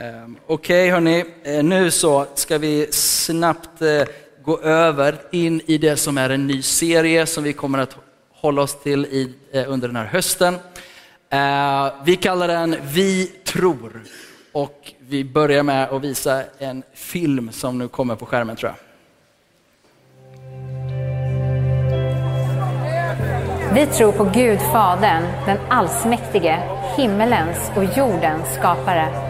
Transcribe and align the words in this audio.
Ehm, 0.00 0.36
okej 0.46 0.82
okay, 0.82 0.90
hörni, 0.90 1.24
eh, 1.42 1.64
nu 1.64 1.90
så 1.90 2.26
ska 2.34 2.58
vi 2.58 2.92
snabbt 2.92 3.82
eh, 3.82 4.02
gå 4.42 4.60
över 4.60 5.16
in 5.30 5.60
i 5.66 5.78
det 5.78 5.96
som 5.96 6.18
är 6.18 6.30
en 6.30 6.46
ny 6.46 6.62
serie 6.62 7.26
som 7.26 7.44
vi 7.44 7.52
kommer 7.52 7.78
att 7.78 7.96
hålla 8.32 8.62
oss 8.62 8.82
till 8.82 9.04
i, 9.04 9.34
eh, 9.52 9.72
under 9.72 9.88
den 9.88 9.96
här 9.96 10.04
hösten. 10.04 10.54
vi 12.04 12.16
kallar 12.16 12.48
den 12.48 12.76
Vi 12.82 13.26
tror 13.26 14.02
och 14.52 14.92
vi 14.98 15.24
börjar 15.24 15.62
med 15.62 15.88
att 15.88 16.02
visa 16.02 16.42
en 16.58 16.82
film 16.94 17.52
som 17.52 17.78
nu 17.78 17.88
kommer 17.88 18.16
på 18.16 18.26
skärmen 18.26 18.56
tror 18.56 18.72
jag. 18.72 18.78
Vi 23.74 23.86
tror 23.86 24.12
på 24.12 24.24
Gud 24.24 24.58
Fadern, 24.72 25.22
den 25.46 25.58
allsmäktige, 25.68 26.58
himmelens 26.96 27.70
och 27.76 27.84
jordens 27.84 28.54
skapare. 28.54 29.27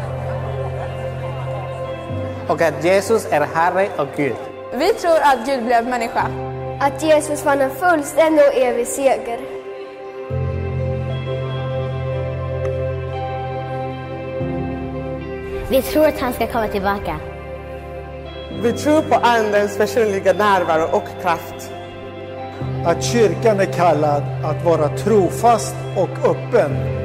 Och 2.48 2.62
att 2.62 2.84
Jesus 2.84 3.26
är 3.30 3.40
Herre 3.40 3.88
och 3.98 4.08
Gud. 4.16 4.36
Vi 4.72 4.88
tror 4.88 5.16
att 5.22 5.46
Gud 5.46 5.64
blev 5.64 5.84
människa. 5.84 6.30
Att 6.80 7.02
Jesus 7.02 7.44
vann 7.44 7.60
en 7.60 7.70
fullständig 7.70 8.44
och 8.44 8.54
evig 8.54 8.86
seger. 8.86 9.38
Vi 15.70 15.82
tror 15.82 16.06
att 16.06 16.20
han 16.20 16.32
ska 16.32 16.46
komma 16.46 16.68
tillbaka. 16.68 17.20
Vi 18.62 18.72
tror 18.72 19.02
på 19.02 19.14
Andens 19.14 19.78
personliga 19.78 20.32
närvaro 20.32 20.96
och 20.96 21.22
kraft 21.22 21.70
att 22.84 23.04
kyrkan 23.04 23.60
är 23.60 23.72
kallad 23.72 24.22
att 24.44 24.64
vara 24.64 24.88
trofast 24.88 25.74
och 25.96 26.30
öppen. 26.30 26.98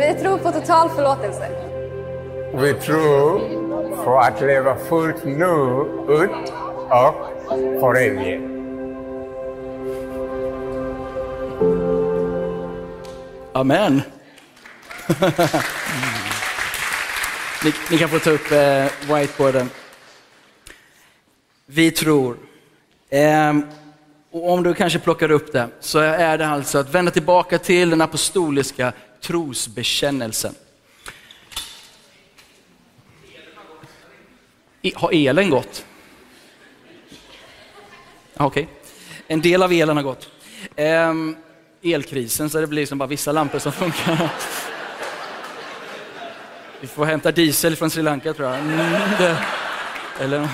Vi 0.00 0.14
tror 0.14 0.38
på 0.38 0.52
total 0.52 0.90
förlåtelse. 0.90 1.48
Vi 2.54 2.74
tror 2.74 3.40
på 4.04 4.18
att 4.18 4.40
leva 4.40 4.76
fullt 4.76 5.24
nu 5.24 5.84
ut 6.08 6.52
och 6.90 7.14
för 7.80 7.94
evigt. 7.94 8.42
Amen. 13.52 14.02
ni, 17.64 17.72
ni, 17.90 17.98
kan 17.98 18.08
få 18.08 18.18
ta 18.18 18.30
upp 18.30 18.52
eh, 18.52 18.84
whiteboarden. 19.14 19.70
Vi 21.66 21.90
tror. 21.90 22.36
Ehm, 23.10 23.66
och 24.32 24.50
om 24.52 24.62
du 24.62 24.74
kanske 24.74 24.98
plockar 24.98 25.30
upp 25.30 25.52
det 25.52 25.68
så 25.80 25.98
är 25.98 26.38
det 26.38 26.46
alltså 26.46 26.78
att 26.78 26.94
vända 26.94 27.10
tillbaka 27.10 27.58
till 27.58 27.90
den 27.90 28.00
apostoliska 28.00 28.92
trosbekännelsen. 29.20 30.54
Har 34.94 35.10
elen 35.12 35.50
gått? 35.50 35.84
Okej, 38.36 38.62
okay. 38.62 38.66
en 39.26 39.40
del 39.40 39.62
av 39.62 39.72
elen 39.72 39.96
har 39.96 40.04
gått. 40.04 40.28
Ehm, 40.76 41.36
elkrisen 41.82 42.50
så 42.50 42.60
det 42.60 42.66
blir 42.66 42.82
liksom 42.82 42.98
bara 42.98 43.06
vissa 43.06 43.32
lampor 43.32 43.58
som 43.58 43.72
funkar. 43.72 44.30
Vi 46.80 46.86
får 46.86 47.04
hämta 47.04 47.32
diesel 47.32 47.76
från 47.76 47.90
Sri 47.90 48.02
Lanka 48.02 48.34
tror 48.34 48.48
jag. 48.48 48.58
Mm, 48.58 48.78
det, 49.18 49.36
eller... 50.20 50.48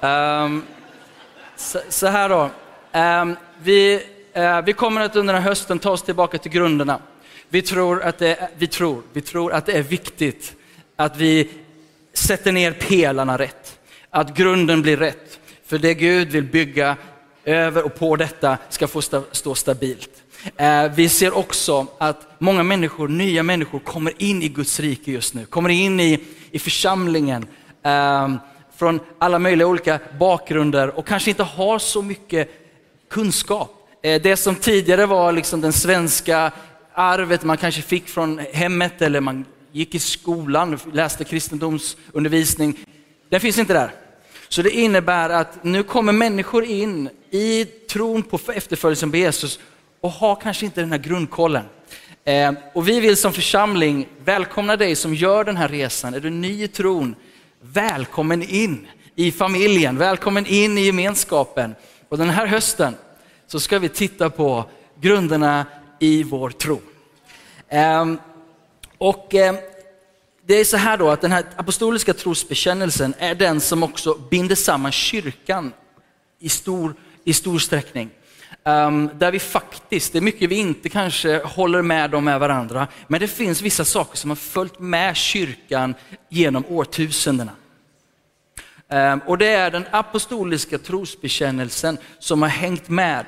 Um, 0.00 0.62
så, 1.56 1.80
så, 1.88 2.06
här 2.06 2.28
då. 2.28 2.50
Um, 2.98 3.36
vi, 3.58 4.06
Eh, 4.36 4.62
vi 4.62 4.72
kommer 4.72 5.00
att 5.00 5.16
under 5.16 5.34
den 5.34 5.42
här 5.42 5.48
hösten 5.48 5.78
ta 5.78 5.90
oss 5.90 6.02
tillbaka 6.02 6.38
till 6.38 6.50
grunderna. 6.50 6.98
Vi 7.48 7.62
tror, 7.62 8.02
att 8.02 8.18
det, 8.18 8.50
vi, 8.56 8.66
tror, 8.66 9.02
vi 9.12 9.20
tror 9.20 9.52
att 9.52 9.66
det 9.66 9.72
är 9.72 9.82
viktigt 9.82 10.54
att 10.96 11.16
vi 11.16 11.48
sätter 12.12 12.52
ner 12.52 12.72
pelarna 12.72 13.38
rätt. 13.38 13.78
Att 14.10 14.36
grunden 14.36 14.82
blir 14.82 14.96
rätt. 14.96 15.40
För 15.66 15.78
det 15.78 15.94
Gud 15.94 16.28
vill 16.28 16.44
bygga 16.44 16.96
över 17.44 17.82
och 17.82 17.94
på 17.94 18.16
detta 18.16 18.58
ska 18.68 18.86
få 18.86 19.02
stå, 19.32 19.54
stabilt. 19.54 20.10
Eh, 20.56 20.92
vi 20.94 21.08
ser 21.08 21.36
också 21.36 21.86
att 21.98 22.26
många 22.38 22.62
människor, 22.62 23.08
nya 23.08 23.42
människor 23.42 23.78
kommer 23.78 24.12
in 24.18 24.42
i 24.42 24.48
Guds 24.48 24.80
rike 24.80 25.12
just 25.12 25.34
nu. 25.34 25.46
Kommer 25.46 25.70
in 25.70 26.00
i, 26.00 26.24
i 26.50 26.58
församlingen. 26.58 27.46
Ehm, 27.82 28.38
från 28.76 29.00
alla 29.18 29.38
möjliga 29.38 29.66
olika 29.66 29.98
bakgrunder 30.18 30.98
och 30.98 31.06
kanske 31.06 31.30
inte 31.30 31.42
har 31.42 31.78
så 31.78 32.02
mycket 32.02 32.50
kunskap. 33.10 33.75
Eh, 34.06 34.22
det 34.22 34.36
som 34.36 34.54
tidigare 34.54 35.06
var 35.06 35.32
liksom 35.32 35.60
den 35.60 35.72
svenska 35.72 36.52
arvet 36.94 37.44
man 37.44 37.56
kanske 37.56 37.82
fick 37.82 38.08
från 38.08 38.38
hemmet 38.52 39.02
eller 39.02 39.20
man 39.20 39.44
gick 39.72 39.94
i 39.94 39.98
skolan, 39.98 40.78
läste 40.92 41.24
kristendomsundervisning, 41.24 42.78
den 43.28 43.40
finns 43.40 43.58
inte 43.58 43.72
där. 43.72 43.90
Så 44.48 44.62
det 44.62 44.70
innebär 44.70 45.30
att 45.30 45.64
nu 45.64 45.82
kommer 45.82 46.12
människor 46.12 46.64
in 46.64 47.10
i 47.30 47.64
tron 47.64 48.22
på 48.22 48.38
efterföljelsen 48.54 49.10
på 49.10 49.16
Jesus 49.16 49.58
och 50.00 50.10
har 50.10 50.36
kanske 50.36 50.64
inte 50.64 50.80
den 50.80 50.92
här 50.92 50.98
grundkollen. 50.98 51.64
Eh, 52.24 52.52
och 52.74 52.88
vi 52.88 53.00
vill 53.00 53.16
som 53.16 53.32
församling 53.32 54.08
välkomna 54.24 54.76
dig 54.76 54.94
som 54.94 55.14
gör 55.14 55.44
den 55.44 55.56
här 55.56 55.68
resan. 55.68 56.14
Är 56.14 56.20
du 56.20 56.30
ny 56.30 56.64
i 56.64 56.68
tron? 56.68 57.14
Välkommen 57.60 58.42
in 58.42 58.86
i 59.14 59.32
familjen, 59.32 59.98
välkommen 59.98 60.46
in 60.46 60.78
i 60.78 60.86
gemenskapen. 60.86 61.74
Och 62.08 62.18
den 62.18 62.30
här 62.30 62.46
hösten 62.46 62.94
så 63.46 63.60
ska 63.60 63.78
vi 63.78 63.88
titta 63.88 64.30
på 64.30 64.64
grunderna 65.00 65.66
i 65.98 66.22
vår 66.22 66.50
tro. 66.50 66.80
Ehm, 67.68 68.18
och 68.98 69.34
ehm, 69.34 69.56
det 70.46 70.54
är 70.54 70.64
så 70.64 70.76
här 70.76 70.96
då 70.96 71.10
att 71.10 71.20
den 71.20 71.32
här 71.32 71.44
apostoliska 71.56 72.14
trosbekännelsen 72.14 73.14
är 73.18 73.34
den 73.34 73.60
som 73.60 73.82
också 73.82 74.14
binder 74.30 74.54
samman 74.54 74.92
kyrkan 74.92 75.72
i 76.38 76.48
stor, 76.48 76.94
i 77.24 77.32
stor 77.32 77.58
sträckning. 77.58 78.10
Um, 78.64 79.10
där 79.14 79.30
vi 79.30 79.38
faktiskt, 79.38 80.12
det 80.12 80.18
är 80.18 80.22
mycket 80.22 80.50
vi 80.50 80.54
inte 80.54 80.88
kanske 80.88 81.38
håller 81.44 81.82
med 81.82 82.14
om 82.14 82.24
med 82.24 82.40
varandra, 82.40 82.88
men 83.06 83.20
det 83.20 83.28
finns 83.28 83.62
vissa 83.62 83.84
saker 83.84 84.16
som 84.16 84.30
har 84.30 84.36
följt 84.36 84.78
med 84.78 85.16
kyrkan 85.16 85.94
genom 86.28 86.64
årtusendena. 86.68 87.52
Ehm, 88.88 89.20
och 89.26 89.38
det 89.38 89.48
är 89.48 89.70
den 89.70 89.86
apostoliska 89.90 90.78
trosbekännelsen 90.78 91.98
som 92.18 92.42
har 92.42 92.48
hängt 92.48 92.88
med. 92.88 93.24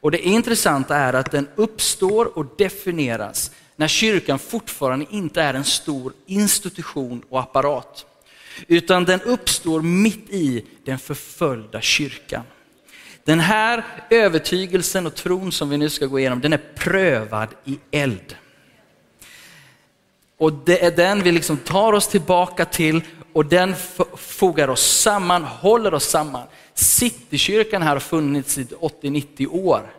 Och 0.00 0.10
det 0.10 0.26
intressanta 0.26 0.96
är 0.96 1.12
att 1.12 1.30
den 1.30 1.48
uppstår 1.54 2.38
och 2.38 2.46
definieras 2.58 3.50
när 3.76 3.88
kyrkan 3.88 4.38
fortfarande 4.38 5.06
inte 5.10 5.42
är 5.42 5.54
en 5.54 5.64
stor 5.64 6.12
institution 6.26 7.22
och 7.28 7.40
apparat. 7.40 8.06
Utan 8.66 9.04
den 9.04 9.20
uppstår 9.20 9.82
mitt 9.82 10.30
i 10.30 10.64
den 10.84 10.98
förföljda 10.98 11.80
kyrkan. 11.80 12.42
Den 13.24 13.40
här 13.40 13.84
övertygelsen 14.10 15.06
och 15.06 15.14
tron 15.14 15.52
som 15.52 15.70
vi 15.70 15.78
nu 15.78 15.90
ska 15.90 16.06
gå 16.06 16.18
igenom, 16.18 16.40
den 16.40 16.52
är 16.52 16.60
prövad 16.74 17.48
i 17.64 17.78
eld. 17.90 18.36
Och 20.38 20.52
det 20.52 20.84
är 20.84 20.90
den 20.90 21.22
vi 21.22 21.32
liksom 21.32 21.56
tar 21.56 21.92
oss 21.92 22.08
tillbaka 22.08 22.64
till 22.64 23.00
och 23.36 23.46
den 23.46 23.74
fogar 24.16 24.68
oss 24.68 25.00
samman, 25.00 25.44
håller 25.44 25.94
oss 25.94 26.04
samman. 26.04 26.46
Citykyrkan 26.74 27.82
här 27.82 27.92
har 27.92 28.00
funnits 28.00 28.58
i 28.58 28.64
80-90 28.64 29.46
år. 29.50 29.92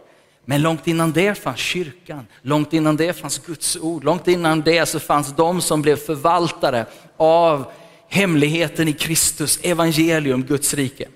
Men 0.45 0.61
långt 0.61 0.87
innan 0.87 1.11
det 1.11 1.35
fanns 1.35 1.59
kyrkan, 1.59 2.27
långt 2.41 2.73
innan 2.73 2.97
det 2.97 3.13
fanns 3.13 3.37
Guds 3.37 3.77
ord, 3.77 4.03
långt 4.03 4.27
innan 4.27 4.61
det 4.61 4.85
så 4.85 4.99
fanns 4.99 5.35
de 5.35 5.61
som 5.61 5.81
blev 5.81 5.95
förvaltare 5.95 6.85
av 7.17 7.71
hemligheten 8.09 8.87
i 8.87 8.93
Kristus, 8.93 9.59
evangelium, 9.63 10.43
Guds 10.43 10.73
rike. 10.73 11.07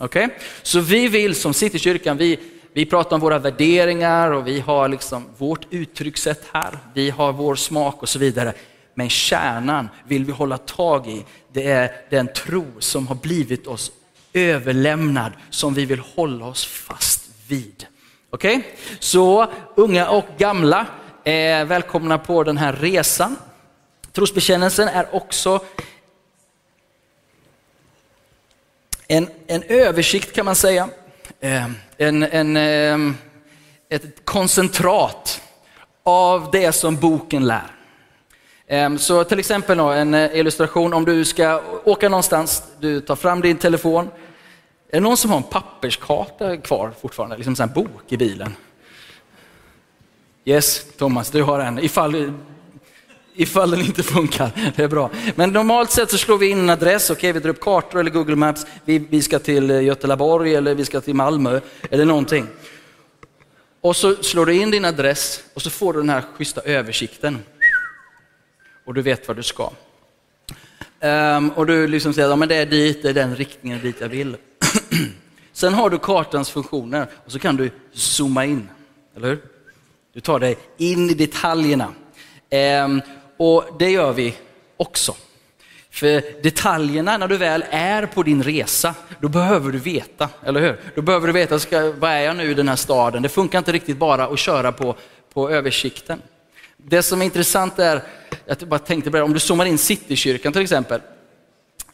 Okay? 0.00 0.28
Så 0.62 0.80
vi 0.80 1.08
vill 1.08 1.34
som 1.34 1.54
Citykyrkan, 1.54 2.16
vi, 2.16 2.38
vi 2.72 2.86
pratar 2.86 3.16
om 3.16 3.20
våra 3.20 3.38
värderingar 3.38 4.30
och 4.30 4.46
vi 4.46 4.60
har 4.60 4.88
liksom 4.88 5.24
vårt 5.38 5.66
uttryckssätt 5.70 6.44
här. 6.52 6.78
Vi 6.94 7.10
har 7.10 7.32
vår 7.32 7.54
smak 7.54 8.02
och 8.02 8.08
så 8.08 8.18
vidare. 8.18 8.54
Men 9.00 9.10
kärnan 9.10 9.88
vill 10.04 10.24
vi 10.24 10.32
hålla 10.32 10.58
tag 10.58 11.06
i. 11.06 11.24
Det 11.52 11.70
är 11.70 11.92
den 12.10 12.32
tro 12.32 12.66
som 12.78 13.06
har 13.06 13.14
blivit 13.14 13.66
oss 13.66 13.92
överlämnad, 14.32 15.32
som 15.50 15.74
vi 15.74 15.84
vill 15.84 15.98
hålla 15.98 16.46
oss 16.46 16.66
fast 16.66 17.30
vid. 17.48 17.86
Okej? 18.30 18.56
Okay? 18.56 18.70
Så 18.98 19.46
unga 19.74 20.08
och 20.10 20.24
gamla 20.38 20.86
är 21.24 21.64
välkomna 21.64 22.18
på 22.18 22.42
den 22.42 22.56
här 22.56 22.72
resan. 22.72 23.36
Trosbekännelsen 24.12 24.88
är 24.88 25.14
också 25.14 25.64
en, 29.08 29.28
en 29.46 29.62
översikt 29.62 30.32
kan 30.32 30.44
man 30.44 30.54
säga. 30.56 30.88
Eh, 31.40 31.66
en, 31.96 32.22
en, 32.22 32.56
eh, 32.56 33.14
ett 33.88 34.24
koncentrat 34.24 35.42
av 36.02 36.50
det 36.52 36.72
som 36.72 36.96
boken 36.96 37.46
lär. 37.46 37.79
Ehm, 38.72 38.98
så 38.98 39.24
till 39.24 39.38
exempel 39.38 39.78
en 39.78 40.14
eh, 40.14 40.38
illustration 40.38 40.94
om 40.94 41.04
du 41.04 41.24
ska 41.24 41.62
åka 41.84 42.08
någonstans, 42.08 42.62
du 42.80 43.00
tar 43.00 43.16
fram 43.16 43.40
din 43.40 43.56
telefon. 43.56 44.10
Är 44.90 44.96
det 44.96 45.00
någon 45.00 45.16
som 45.16 45.30
har 45.30 45.36
en 45.36 45.42
papperskarta 45.42 46.56
kvar 46.56 46.92
fortfarande, 47.00 47.36
liksom 47.36 47.56
en 47.58 47.72
bok 47.72 48.02
i 48.08 48.16
bilen? 48.16 48.54
Yes, 50.44 50.86
Thomas, 50.96 51.30
du 51.30 51.42
har 51.42 51.60
en. 51.60 51.78
Ifall, 51.78 52.32
ifall 53.34 53.70
den 53.70 53.80
inte 53.80 54.02
funkar. 54.02 54.72
Det 54.76 54.82
är 54.82 54.88
bra. 54.88 55.10
Men 55.34 55.52
normalt 55.52 55.90
sett 55.90 56.10
så 56.10 56.18
slår 56.18 56.38
vi 56.38 56.48
in 56.48 56.58
en 56.58 56.70
adress. 56.70 57.10
Okej, 57.10 57.18
okay, 57.18 57.32
vi 57.32 57.40
drar 57.40 57.50
upp 57.50 57.60
kartor 57.60 58.00
eller 58.00 58.10
Google 58.10 58.36
Maps. 58.36 58.66
Vi, 58.84 58.98
vi 58.98 59.22
ska 59.22 59.38
till 59.38 59.70
eh, 59.70 59.82
Göteborg 59.82 60.54
eller 60.54 60.74
vi 60.74 60.84
ska 60.84 61.00
till 61.00 61.14
Malmö 61.14 61.60
eller 61.90 62.04
någonting. 62.04 62.46
Och 63.80 63.96
så 63.96 64.14
slår 64.14 64.46
du 64.46 64.54
in 64.54 64.70
din 64.70 64.84
adress 64.84 65.40
och 65.54 65.62
så 65.62 65.70
får 65.70 65.92
du 65.92 66.00
den 66.00 66.10
här 66.10 66.24
schyssta 66.36 66.60
översikten. 66.60 67.38
Och 68.90 68.94
du 68.94 69.02
vet 69.02 69.28
vad 69.28 69.36
du 69.36 69.42
ska. 69.42 69.70
Um, 71.00 71.50
och 71.50 71.66
du 71.66 71.86
liksom 71.86 72.12
säger 72.12 72.32
att 72.32 72.40
ja, 72.40 72.46
det 72.46 72.54
är 72.54 72.66
dit, 72.66 73.02
det 73.02 73.08
är 73.08 73.14
den 73.14 73.36
riktningen 73.36 73.80
dit 73.82 73.96
jag 74.00 74.08
vill. 74.08 74.36
Sen 75.52 75.74
har 75.74 75.90
du 75.90 75.98
kartans 75.98 76.50
funktioner 76.50 77.06
och 77.24 77.32
så 77.32 77.38
kan 77.38 77.56
du 77.56 77.70
zooma 77.92 78.44
in, 78.44 78.68
eller 79.16 79.28
hur? 79.28 79.42
Du 80.14 80.20
tar 80.20 80.40
dig 80.40 80.56
in 80.76 81.10
i 81.10 81.14
detaljerna. 81.14 81.88
Um, 82.84 83.02
och 83.36 83.64
det 83.78 83.90
gör 83.90 84.12
vi 84.12 84.34
också. 84.76 85.14
För 85.90 86.42
detaljerna 86.42 87.18
när 87.18 87.28
du 87.28 87.36
väl 87.36 87.64
är 87.70 88.06
på 88.06 88.22
din 88.22 88.42
resa, 88.42 88.94
då 89.20 89.28
behöver 89.28 89.72
du 89.72 89.78
veta, 89.78 90.28
eller 90.44 90.60
hur? 90.60 90.80
Då 90.94 91.02
behöver 91.02 91.26
du 91.26 91.32
veta, 91.32 91.58
ska, 91.58 91.92
vad 91.92 92.10
är 92.10 92.20
jag 92.20 92.36
nu 92.36 92.50
i 92.50 92.54
den 92.54 92.68
här 92.68 92.76
staden? 92.76 93.22
Det 93.22 93.28
funkar 93.28 93.58
inte 93.58 93.72
riktigt 93.72 93.96
bara 93.96 94.26
att 94.26 94.38
köra 94.38 94.72
på, 94.72 94.96
på 95.32 95.50
översikten. 95.50 96.22
Det 96.84 97.02
som 97.02 97.20
är 97.20 97.24
intressant 97.24 97.78
är, 97.78 98.02
jag 98.46 98.58
bara 98.68 98.78
tänkte 98.78 99.10
på 99.10 99.16
det, 99.16 99.22
om 99.22 99.32
du 99.32 99.40
zoomar 99.40 99.66
in 99.66 99.78
Citykyrkan 99.78 100.52
till 100.52 100.62
exempel, 100.62 101.00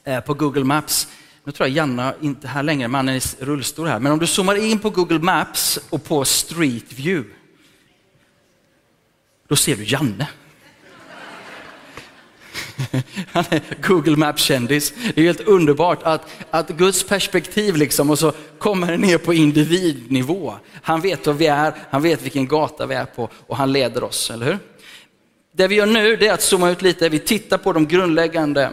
eh, 0.05 0.21
på 0.21 0.35
Google 0.35 0.65
Maps. 0.65 1.09
Nu 1.44 1.53
tror 1.53 1.69
jag 1.69 1.77
Janna 1.77 2.15
inte 2.21 2.49
här 2.49 2.62
längre, 2.62 2.88
mannen 2.88 3.17
i 3.17 3.21
rullstol 3.38 3.88
här. 3.88 3.99
Men 3.99 4.12
om 4.12 4.19
du 4.19 4.27
zoomar 4.27 4.55
in 4.55 4.79
på 4.79 4.91
Google 4.91 5.19
Maps 5.19 5.79
och 5.91 6.05
på 6.05 6.25
Street 6.25 6.93
View, 6.93 7.31
då 9.49 9.56
ser 9.56 9.77
du 9.77 9.85
Janne. 9.85 10.29
Han 13.32 13.44
är 13.50 13.62
Google 13.82 14.17
Maps-kändis. 14.17 14.93
Det 15.15 15.21
är 15.21 15.25
helt 15.25 15.41
underbart 15.41 16.03
att, 16.03 16.29
att 16.50 16.69
Guds 16.69 17.05
perspektiv 17.05 17.77
liksom, 17.77 18.11
och 18.11 18.19
så 18.19 18.32
kommer 18.59 18.91
det 18.91 18.99
ner 18.99 19.19
på 19.19 19.35
individnivå. 19.35 20.55
Han 20.82 21.00
vet 21.00 21.27
var 21.27 21.35
vi 21.35 21.47
är, 21.47 21.75
han 21.91 22.03
vet 22.03 22.23
vilken 22.23 22.47
gata 22.47 22.87
vi 22.87 22.94
är 22.94 23.05
på 23.05 23.31
och 23.47 23.56
han 23.56 23.73
leder 23.73 24.05
oss, 24.05 24.31
eller 24.31 24.47
hur? 24.47 24.59
Det 25.56 25.69
vi 25.69 25.75
gör 25.75 25.87
nu 25.87 26.12
är 26.12 26.32
att 26.32 26.43
zooma 26.43 26.70
ut 26.70 26.82
lite, 26.82 27.08
vi 27.08 27.19
tittar 27.19 27.58
på 27.58 27.73
de 27.73 27.87
grundläggande 27.87 28.73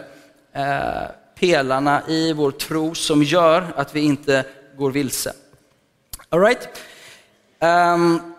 eh, 0.52 1.02
pelarna 1.34 2.02
i 2.08 2.32
vår 2.32 2.50
tro 2.50 2.94
som 2.94 3.22
gör 3.22 3.72
att 3.76 3.94
vi 3.94 4.00
inte 4.00 4.44
går 4.76 4.90
vilse. 4.90 5.32
All 6.28 6.40
right? 6.40 6.68
Um, 7.60 8.34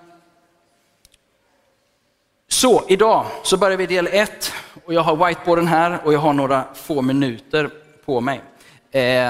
så 2.48 2.86
idag 2.88 3.26
så 3.44 3.58
börjar 3.58 3.78
vi 3.78 3.86
del 3.86 4.08
1, 4.12 4.54
och 4.86 4.94
jag 4.94 5.02
har 5.02 5.28
whiteboarden 5.28 5.68
här 5.68 6.00
och 6.04 6.14
jag 6.14 6.20
har 6.20 6.34
några 6.34 6.64
få 6.74 7.02
minuter 7.02 7.70
på 8.06 8.22
mig. 8.22 8.42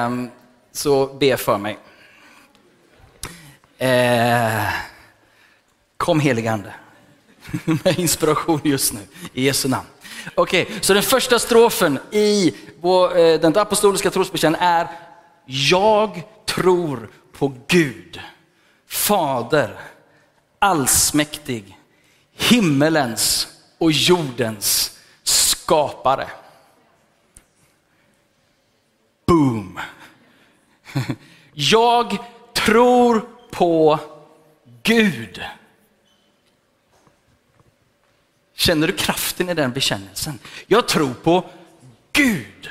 Um, 0.05 0.31
så 0.71 1.07
be 1.07 1.37
för 1.37 1.57
mig. 1.57 1.77
Eh, 3.77 4.65
kom 5.97 6.19
heligande 6.19 6.73
med 7.83 7.99
inspiration 7.99 8.61
just 8.63 8.93
nu 8.93 8.99
i 9.33 9.45
Jesu 9.45 9.69
namn. 9.69 9.87
Okej, 10.35 10.63
okay, 10.63 10.75
så 10.81 10.93
den 10.93 11.03
första 11.03 11.39
strofen 11.39 11.99
i 12.11 12.53
vår, 12.81 13.17
eh, 13.17 13.39
den 13.39 13.57
apostoliska 13.57 14.09
trosbekännelsen 14.11 14.67
är 14.67 14.87
Jag 15.45 16.23
tror 16.45 17.09
på 17.31 17.53
Gud, 17.67 18.21
Fader, 18.87 19.79
allsmäktig, 20.59 21.77
himmelens 22.33 23.47
och 23.77 23.91
jordens 23.91 24.99
skapare. 25.23 26.27
Boom! 29.27 29.79
Jag 31.53 32.17
tror 32.53 33.27
på 33.51 33.99
Gud. 34.83 35.41
Känner 38.55 38.87
du 38.87 38.93
kraften 38.93 39.49
i 39.49 39.53
den 39.53 39.71
bekännelsen? 39.71 40.39
Jag 40.67 40.87
tror 40.87 41.13
på 41.13 41.49
Gud. 42.13 42.69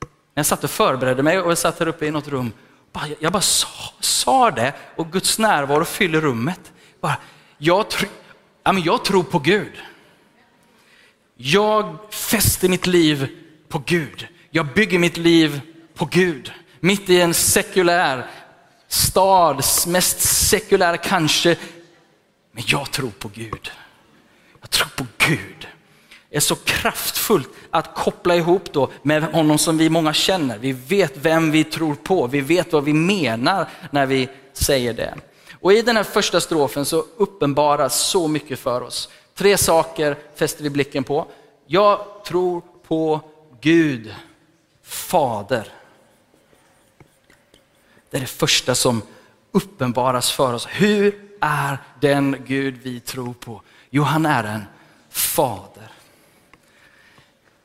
När 0.00 0.40
jag 0.40 0.46
satt 0.46 0.64
och 0.64 0.70
förberedde 0.70 1.22
mig 1.22 1.40
och 1.40 1.50
jag 1.50 1.58
satt 1.58 1.78
här 1.78 1.88
uppe 1.88 2.06
i 2.06 2.10
något 2.10 2.28
rum, 2.28 2.52
jag 3.18 3.32
bara 3.32 3.42
sa, 3.42 3.68
sa 4.00 4.50
det 4.50 4.72
och 4.96 5.12
Guds 5.12 5.38
närvaro 5.38 5.84
fyller 5.84 6.20
rummet. 6.20 6.72
Bara, 7.00 7.16
jag, 7.58 7.90
tr 7.90 8.06
ja, 8.62 8.72
men 8.72 8.82
jag 8.82 9.04
tror 9.04 9.22
på 9.22 9.38
Gud. 9.38 9.72
Jag 11.36 11.98
fäster 12.10 12.68
mitt 12.68 12.86
liv 12.86 13.28
på 13.68 13.78
Gud. 13.86 14.28
Jag 14.50 14.66
bygger 14.66 14.98
mitt 14.98 15.16
liv 15.16 15.60
på 15.94 16.04
Gud. 16.04 16.52
Mitt 16.80 17.10
i 17.10 17.20
en 17.20 17.34
sekulär 17.34 18.30
stad, 18.88 19.64
mest 19.86 20.20
sekulär 20.20 20.96
kanske, 20.96 21.56
men 22.52 22.64
jag 22.66 22.90
tror 22.90 23.10
på 23.10 23.28
Gud. 23.28 23.72
Tro 24.72 24.86
på 24.96 25.06
Gud. 25.18 25.68
Är 26.30 26.40
så 26.40 26.54
kraftfullt 26.54 27.48
att 27.70 27.94
koppla 27.94 28.36
ihop 28.36 28.72
då 28.72 28.90
med 29.02 29.22
honom 29.22 29.58
som 29.58 29.78
vi 29.78 29.90
många 29.90 30.12
känner. 30.12 30.58
Vi 30.58 30.72
vet 30.72 31.16
vem 31.16 31.50
vi 31.50 31.64
tror 31.64 31.94
på, 31.94 32.26
vi 32.26 32.40
vet 32.40 32.72
vad 32.72 32.84
vi 32.84 32.92
menar 32.92 33.68
när 33.90 34.06
vi 34.06 34.28
säger 34.52 34.92
det. 34.92 35.14
Och 35.60 35.72
i 35.72 35.82
den 35.82 35.96
här 35.96 36.04
första 36.04 36.40
strofen 36.40 36.84
så 36.84 37.04
uppenbaras 37.16 38.00
så 38.00 38.28
mycket 38.28 38.58
för 38.58 38.80
oss. 38.80 39.08
Tre 39.34 39.58
saker 39.58 40.16
fäster 40.34 40.62
vi 40.62 40.70
blicken 40.70 41.04
på. 41.04 41.26
Jag 41.66 42.06
tror 42.26 42.62
på 42.86 43.20
Gud, 43.60 44.14
Fader. 44.82 45.68
Det 48.10 48.16
är 48.16 48.20
det 48.20 48.26
första 48.26 48.74
som 48.74 49.02
uppenbaras 49.52 50.32
för 50.32 50.54
oss. 50.54 50.68
Hur 50.70 51.31
är 51.42 51.78
den 52.00 52.36
Gud 52.46 52.78
vi 52.82 53.00
tror 53.00 53.34
på? 53.34 53.62
Jo, 53.90 54.02
han 54.02 54.26
är 54.26 54.44
en 54.44 54.64
fader. 55.10 55.90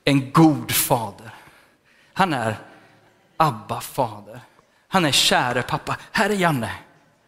En 0.03 0.31
god 0.31 0.71
fader. 0.71 1.31
Han 2.13 2.33
är 2.33 2.57
Abba 3.37 3.81
fader. 3.81 4.39
Han 4.87 5.05
är 5.05 5.11
käre 5.11 5.61
pappa. 5.61 5.97
Här 6.11 6.29
är 6.29 6.33
Janne. 6.33 6.71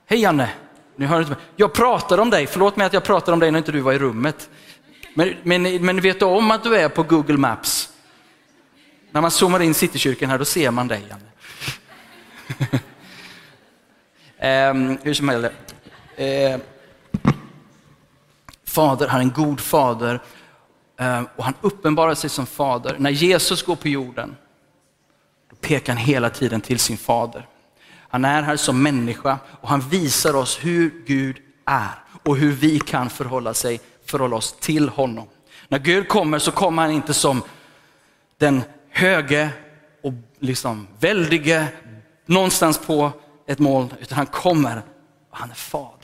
Hej 0.05 0.19
Janne! 0.19 0.49
Nu 0.95 1.05
hör 1.05 1.21
inte 1.21 1.35
jag 1.55 1.73
pratar 1.73 2.17
om 2.17 2.29
dig, 2.29 2.47
förlåt 2.47 2.75
mig 2.75 2.85
att 2.85 2.93
jag 2.93 3.03
pratar 3.03 3.33
om 3.33 3.39
dig 3.39 3.51
när 3.51 3.59
inte 3.59 3.71
du 3.71 3.79
var 3.79 3.93
i 3.93 3.99
rummet. 3.99 4.49
Men, 5.13 5.35
men, 5.43 5.85
men 5.85 6.01
vet 6.01 6.19
du 6.19 6.25
om 6.25 6.51
att 6.51 6.63
du 6.63 6.75
är 6.75 6.89
på 6.89 7.03
Google 7.03 7.37
Maps? 7.37 7.89
När 9.11 9.21
man 9.21 9.31
zoomar 9.31 9.59
in 9.59 9.73
Citykyrkan 9.73 10.29
här, 10.29 10.37
då 10.37 10.45
ser 10.45 10.71
man 10.71 10.87
dig 10.87 11.03
Janne. 11.09 11.29
um, 14.71 14.97
hur 15.03 15.13
som 15.13 15.29
helst 15.29 15.51
eh, 16.19 16.59
fader, 18.65 19.07
han 19.07 19.19
är 19.19 19.23
en 19.23 19.31
god 19.31 19.59
fader 19.59 20.21
eh, 20.99 21.23
och 21.35 21.43
han 21.43 21.53
uppenbarar 21.61 22.15
sig 22.15 22.29
som 22.29 22.45
fader. 22.45 22.95
När 22.99 23.09
Jesus 23.09 23.63
går 23.63 23.75
på 23.75 23.87
jorden, 23.87 24.35
då 25.49 25.55
pekar 25.55 25.93
han 25.93 26.03
hela 26.03 26.29
tiden 26.29 26.61
till 26.61 26.79
sin 26.79 26.97
fader. 26.97 27.47
Han 28.09 28.25
är 28.25 28.41
här 28.41 28.55
som 28.55 28.83
människa 28.83 29.39
och 29.61 29.69
han 29.69 29.81
visar 29.81 30.35
oss 30.35 30.59
hur 30.61 31.03
Gud 31.05 31.37
är 31.65 32.03
och 32.23 32.37
hur 32.37 32.51
vi 32.51 32.79
kan 32.79 33.09
förhålla, 33.09 33.53
sig, 33.53 33.79
förhålla 34.05 34.35
oss 34.35 34.55
till 34.59 34.89
honom. 34.89 35.27
När 35.67 35.79
Gud 35.79 36.07
kommer 36.07 36.39
så 36.39 36.51
kommer 36.51 36.81
han 36.81 36.91
inte 36.91 37.13
som 37.13 37.41
den 38.37 38.61
höge 38.89 39.49
och 40.03 40.13
liksom 40.39 40.87
väldige 40.99 41.67
någonstans 42.25 42.77
på 42.77 43.11
ett 43.47 43.59
moln, 43.59 43.93
utan 43.99 44.17
han 44.17 44.25
kommer 44.25 44.81
och 45.31 45.37
han 45.37 45.51
är 45.51 45.55
fader. 45.55 45.98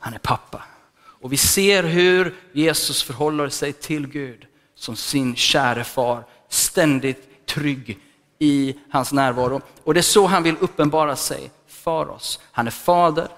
Han 0.00 0.14
är 0.14 0.18
pappa. 0.18 0.62
Och 1.00 1.32
vi 1.32 1.36
ser 1.36 1.82
hur 1.82 2.34
Jesus 2.52 3.02
förhåller 3.02 3.48
sig 3.48 3.72
till 3.72 4.06
Gud 4.06 4.46
som 4.74 4.96
sin 4.96 5.36
käre 5.36 5.84
far, 5.84 6.24
ständigt 6.48 7.46
trygg 7.46 7.98
i 8.38 8.78
hans 8.90 9.12
närvaro. 9.12 9.60
Och 9.84 9.94
det 9.94 10.00
är 10.00 10.02
så 10.02 10.26
han 10.26 10.42
vill 10.42 10.56
uppenbara 10.60 11.16
sig 11.16 11.50
för 11.66 12.08
oss. 12.08 12.40
Han 12.52 12.66
är 12.66 12.70
fader, 12.70 13.28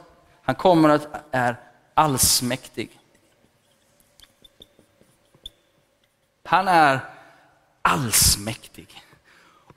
han 0.42 0.54
kommer 0.54 0.88
att 0.88 1.08
är 1.30 1.56
allsmäktig. 1.94 2.98
Han 6.44 6.68
är 6.68 7.00
allsmäktig, 7.82 9.02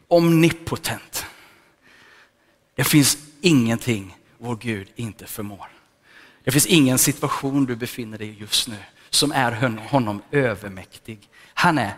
omnipotent. 0.08 1.26
Det 2.76 2.84
finns 2.84 3.18
ingenting 3.42 4.18
vår 4.38 4.56
Gud 4.56 4.92
inte 4.96 5.26
förmår. 5.26 5.68
Det 6.46 6.52
finns 6.52 6.66
ingen 6.66 6.98
situation 6.98 7.66
du 7.66 7.76
befinner 7.76 8.18
dig 8.18 8.28
i 8.28 8.34
just 8.40 8.68
nu 8.68 8.78
som 9.10 9.32
är 9.32 9.78
honom 9.90 10.22
övermäktig. 10.32 11.30
Han 11.54 11.78
är 11.78 11.94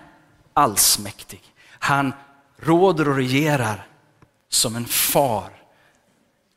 allsmäktig. 0.53 1.41
Han 1.69 2.13
råder 2.57 3.09
och 3.09 3.15
regerar 3.15 3.87
som 4.49 4.75
en 4.75 4.85
far. 4.85 5.49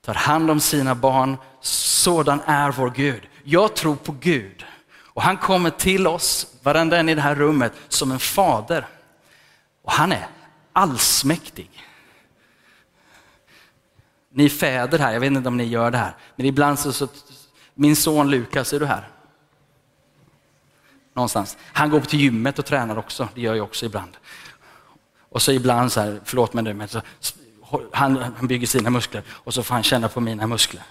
Tar 0.04 0.14
hand 0.14 0.50
om 0.50 0.60
sina 0.60 0.94
barn. 0.94 1.36
Sådan 1.60 2.40
är 2.46 2.70
vår 2.70 2.90
Gud. 2.90 3.28
Jag 3.44 3.76
tror 3.76 3.96
på 3.96 4.12
Gud 4.20 4.64
och 4.96 5.22
han 5.22 5.36
kommer 5.36 5.70
till 5.70 6.06
oss, 6.06 6.46
varenda 6.62 6.98
en 6.98 7.08
i 7.08 7.14
det 7.14 7.20
här 7.20 7.34
rummet, 7.34 7.72
som 7.88 8.12
en 8.12 8.18
fader. 8.18 8.86
Och 9.82 9.92
han 9.92 10.12
är 10.12 10.26
allsmäktig. 10.72 11.70
Ni 14.32 14.48
fäder 14.48 14.98
här, 14.98 15.12
jag 15.12 15.20
vet 15.20 15.32
inte 15.32 15.48
om 15.48 15.56
ni 15.56 15.64
gör 15.64 15.90
det 15.90 15.98
här, 15.98 16.16
men 16.36 16.46
ibland 16.46 16.78
så, 16.78 16.92
så 16.92 17.08
min 17.80 17.96
son 17.96 18.30
Lukas, 18.30 18.72
är 18.72 18.80
du 18.80 18.86
här? 18.86 19.08
Någonstans. 21.14 21.56
Han 21.62 21.90
går 21.90 22.00
till 22.00 22.20
gymmet 22.20 22.58
och 22.58 22.66
tränar 22.66 22.98
också, 22.98 23.28
det 23.34 23.40
gör 23.40 23.54
jag 23.54 23.64
också 23.64 23.86
ibland. 23.86 24.16
Och 25.28 25.42
så 25.42 25.52
ibland 25.52 25.92
så 25.92 26.00
här, 26.00 26.20
förlåt 26.24 26.52
mig 26.52 26.64
nu, 26.64 26.74
men 26.74 26.88
så, 26.88 27.02
han, 27.92 28.16
han 28.16 28.46
bygger 28.46 28.66
sina 28.66 28.90
muskler 28.90 29.22
och 29.28 29.54
så 29.54 29.62
får 29.62 29.74
han 29.74 29.82
känna 29.82 30.08
på 30.08 30.20
mina 30.20 30.46
muskler. 30.46 30.82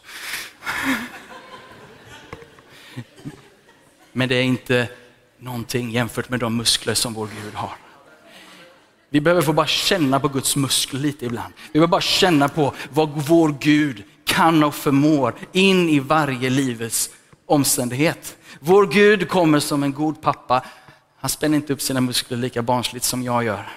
Men 4.11 4.29
det 4.29 4.35
är 4.35 4.43
inte 4.43 4.89
någonting 5.37 5.91
jämfört 5.91 6.29
med 6.29 6.39
de 6.39 6.57
muskler 6.57 6.93
som 6.93 7.13
vår 7.13 7.29
Gud 7.43 7.53
har. 7.53 7.75
Vi 9.09 9.21
behöver 9.21 9.41
få 9.41 9.53
bara 9.53 9.67
känna 9.67 10.19
på 10.19 10.27
Guds 10.27 10.55
muskler 10.55 10.99
lite 10.99 11.25
ibland. 11.25 11.53
Vi 11.71 11.73
behöver 11.73 11.91
bara 11.91 12.01
känna 12.01 12.49
på 12.49 12.73
vad 12.89 13.09
vår 13.09 13.55
Gud 13.59 14.03
kan 14.25 14.63
och 14.63 14.75
förmår 14.75 15.35
in 15.51 15.89
i 15.89 15.99
varje 15.99 16.49
livets 16.49 17.09
omständighet. 17.45 18.37
Vår 18.59 18.87
Gud 18.87 19.29
kommer 19.29 19.59
som 19.59 19.83
en 19.83 19.93
god 19.93 20.21
pappa. 20.21 20.65
Han 21.19 21.29
spänner 21.29 21.55
inte 21.55 21.73
upp 21.73 21.81
sina 21.81 22.01
muskler 22.01 22.37
lika 22.37 22.61
barnsligt 22.61 23.05
som 23.05 23.23
jag 23.23 23.43
gör. 23.43 23.69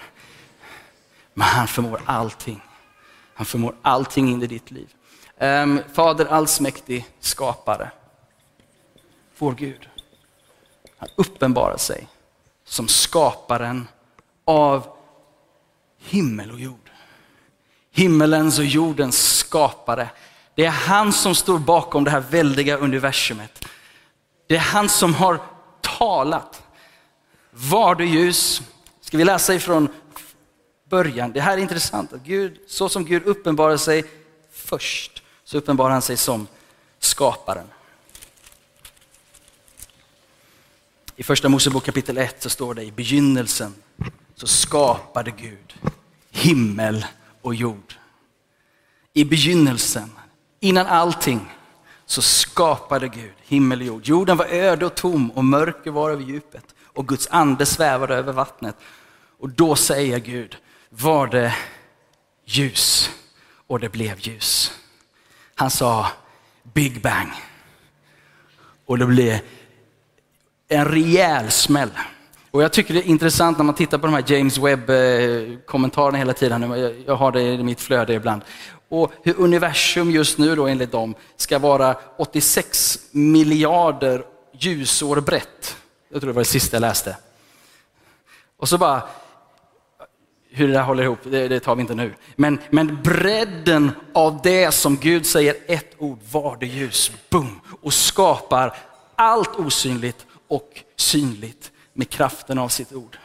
Men 1.35 1.47
han 1.47 1.69
förmår 1.69 2.01
allting. 2.05 2.62
Han 3.35 3.47
förmår 3.47 3.75
allting 3.83 4.29
in 4.29 4.43
i 4.43 4.47
ditt 4.47 4.71
liv. 4.71 4.89
Um, 5.41 5.81
Fader 5.93 6.27
allsmäktig, 6.27 7.07
skapare. 7.21 7.91
Vår 9.39 9.53
Gud. 9.53 9.89
Han 10.99 11.09
uppenbarar 11.17 11.77
sig 11.77 12.09
som 12.65 12.89
skaparen 12.89 13.89
av 14.45 14.87
himmel 16.04 16.50
och 16.50 16.61
jord. 16.61 16.90
Himmelens 17.90 18.59
och 18.59 18.64
jordens 18.64 19.38
skapare. 19.38 20.09
Det 20.54 20.64
är 20.64 20.71
han 20.71 21.12
som 21.12 21.35
står 21.35 21.59
bakom 21.59 22.04
det 22.04 22.11
här 22.11 22.25
väldiga 22.30 22.76
universumet. 22.76 23.64
Det 24.47 24.56
är 24.56 24.61
han 24.61 24.88
som 24.88 25.14
har 25.14 25.40
talat. 25.80 26.62
Var 27.50 27.94
du 27.94 28.06
ljus? 28.06 28.62
Ska 29.00 29.16
vi 29.16 29.25
läsa 29.25 29.54
ifrån 29.54 29.88
början? 30.88 31.32
Det 31.32 31.40
här 31.40 31.52
är 31.52 31.62
intressant. 31.62 32.12
Att 32.12 32.25
Gud, 32.25 32.61
så 32.66 32.88
som 32.88 33.04
Gud 33.04 33.23
uppenbarar 33.26 33.76
sig 33.76 34.04
först, 34.52 35.23
så 35.44 35.59
uppenbarar 35.59 35.92
han 35.92 36.02
sig 36.02 36.16
som 36.16 36.47
skaparen. 36.99 37.66
I 41.16 41.23
första 41.23 41.49
Mosebok 41.49 41.85
kapitel 41.85 42.18
1 42.18 42.42
så 42.42 42.50
står 42.50 42.75
det 42.75 42.82
i 42.82 42.92
begynnelsen 42.92 43.75
så 44.43 44.49
skapade 44.49 45.31
Gud 45.31 45.75
himmel 46.31 47.07
och 47.43 47.55
jord. 47.55 47.95
I 49.13 49.25
begynnelsen, 49.25 50.11
innan 50.61 50.87
allting, 50.87 51.53
så 52.07 52.23
skapade 52.23 53.09
Gud 53.09 53.33
himmel 53.43 53.81
och 53.81 53.87
jord. 53.87 54.09
Jorden 54.09 54.37
var 54.37 54.47
öde 54.47 54.87
och 54.87 54.95
tom 54.95 55.31
och 55.31 55.45
mörker 55.45 55.91
var 55.91 56.11
över 56.11 56.23
djupet 56.23 56.75
och 56.85 57.09
Guds 57.09 57.29
ande 57.31 57.67
svävade 57.67 58.15
över 58.15 58.33
vattnet. 58.33 58.77
Och 59.39 59.49
då 59.49 59.77
säger 59.77 60.19
Gud, 60.19 60.57
var 60.89 61.27
det 61.27 61.55
ljus 62.45 63.11
och 63.67 63.81
det 63.81 63.89
blev 63.89 64.19
ljus. 64.21 64.73
Han 65.55 65.71
sa 65.71 66.07
Big 66.63 67.03
Bang 67.03 67.33
och 68.87 68.99
det 68.99 69.07
blev 69.07 69.41
en 70.69 70.85
rejäl 70.85 71.51
smäll. 71.51 71.91
Och 72.52 72.62
jag 72.62 72.73
tycker 72.73 72.94
det 72.94 73.00
är 73.00 73.09
intressant 73.09 73.59
när 73.59 73.64
man 73.64 73.75
tittar 73.75 73.99
på 73.99 74.06
de 74.06 74.14
här 74.14 74.25
James 74.26 74.59
Webb-kommentarerna 74.59 76.18
hela 76.18 76.32
tiden. 76.32 76.62
Jag 77.06 77.16
har 77.16 77.32
det 77.32 77.42
i 77.42 77.62
mitt 77.62 77.80
flöde 77.80 78.14
ibland. 78.14 78.42
Och 78.88 79.12
hur 79.23 79.40
universum 79.40 80.11
just 80.11 80.38
nu 80.38 80.56
då 80.56 80.66
enligt 80.66 80.92
dem 80.92 81.14
ska 81.37 81.59
vara 81.59 81.97
86 82.18 82.99
miljarder 83.11 84.25
ljusår 84.59 85.21
brett. 85.21 85.76
Jag 86.09 86.21
tror 86.21 86.28
det 86.28 86.35
var 86.35 86.40
det 86.40 86.49
sista 86.49 86.76
jag 86.76 86.80
läste. 86.80 87.16
Och 88.56 88.68
så 88.68 88.78
bara, 88.78 89.02
hur 90.50 90.68
det 90.68 90.75
där 90.75 90.82
håller 90.82 91.02
ihop, 91.02 91.18
det, 91.23 91.49
det, 91.49 91.61
tar 91.61 91.75
vi 91.75 91.80
inte 91.80 91.94
nu. 91.94 92.14
Men, 92.37 92.59
men 92.71 93.02
bredden 93.02 93.90
av 94.12 94.40
det 94.42 94.73
som 94.73 94.97
Gud 94.97 95.26
säger 95.26 95.56
ett 95.66 95.94
ord, 95.99 96.18
var 96.30 96.56
det 96.61 96.66
ljus, 96.66 97.11
boom, 97.30 97.61
och 97.82 97.92
skapar 97.92 98.76
allt 99.14 99.59
osynligt 99.59 100.26
och 100.49 100.80
synligt 100.97 101.72
med 101.93 102.11
kraften 102.11 102.59
av 102.59 102.69
sitt 102.69 102.93
ord. 102.93 103.19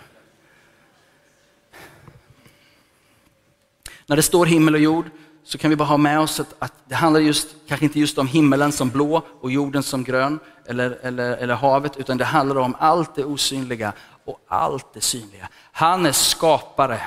När 4.06 4.16
det 4.16 4.22
står 4.22 4.46
himmel 4.46 4.74
och 4.74 4.82
jord 4.82 5.10
så 5.44 5.58
kan 5.58 5.70
vi 5.70 5.76
bara 5.76 5.86
ha 5.86 5.98
med 5.98 6.20
oss 6.20 6.40
att, 6.40 6.56
att, 6.60 6.74
det 6.86 6.96
handlar 6.96 7.20
just, 7.20 7.48
kanske 7.68 7.86
inte 7.86 8.00
just 8.00 8.18
om 8.18 8.28
himmelen 8.28 8.72
som 8.72 8.90
blå 8.90 9.22
och 9.42 9.52
jorden 9.52 9.84
som 9.84 10.04
grön 10.04 10.40
eller, 10.66 11.00
eller, 11.02 11.38
eller 11.38 11.56
havet, 11.56 11.98
utan 11.98 12.18
det 12.18 12.26
handlar 12.26 12.56
om 12.56 12.76
allt 12.80 13.16
det 13.16 13.24
osynliga 13.24 13.94
och 14.26 14.40
allt 14.48 14.94
det 14.94 15.02
synliga. 15.02 15.50
Han 15.72 16.06
är 16.06 16.12
skapare 16.12 17.02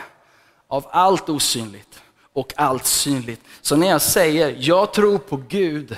av 0.69 0.87
allt 0.91 1.29
osynligt 1.29 2.03
och 2.33 2.53
allt 2.57 2.87
synligt. 2.87 3.41
Så 3.61 3.77
när 3.77 3.87
jag 3.87 4.03
säger 4.03 4.57
jag 4.59 4.93
tror 4.93 5.19
på 5.19 5.37
Gud, 5.49 5.97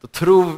då, 0.00 0.06
tror, 0.06 0.52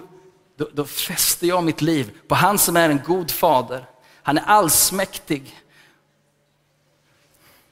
då, 0.57 0.69
då 0.73 0.85
fäster 0.85 1.47
jag 1.47 1.65
mitt 1.65 1.83
liv 1.83 2.11
på 2.29 2.35
han 2.35 2.59
som 2.59 2.77
är 2.77 2.91
en 2.91 3.01
god 3.07 3.31
fader. 3.31 3.87
Han 4.31 4.39
är 4.39 4.43
allsmäktig. 4.43 5.61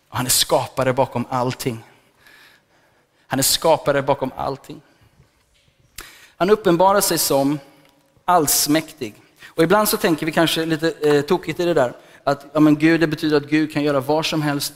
Och 0.09 0.17
han 0.17 0.27
är 0.27 0.31
skapare 0.31 0.93
bakom 0.93 1.27
allting. 1.31 1.85
Han 3.27 3.39
är 3.39 3.43
skapare 3.43 4.03
bakom 4.03 4.33
allting. 4.37 4.81
Han 6.37 6.51
uppenbarar 6.51 7.01
sig 7.01 7.19
som 7.19 7.59
allsmäktig. 8.25 9.15
Och 9.47 9.63
ibland 9.63 9.89
så 9.89 9.97
tänker 9.97 10.27
vi 10.27 10.33
kanske 10.33 10.67
lite 10.67 10.91
eh, 10.91 11.23
tokigt 11.23 11.61
i 11.61 11.65
det 11.65 11.75
där, 11.75 11.93
att 12.25 12.47
ja, 12.53 12.61
men 12.61 12.79
Gud, 12.79 13.01
det 13.01 13.07
betyder 13.07 13.37
att 13.37 13.51
Gud 13.51 13.73
kan 13.73 13.83
göra 13.83 14.01
var 14.01 14.23
som 14.23 14.43
helst 14.43 14.75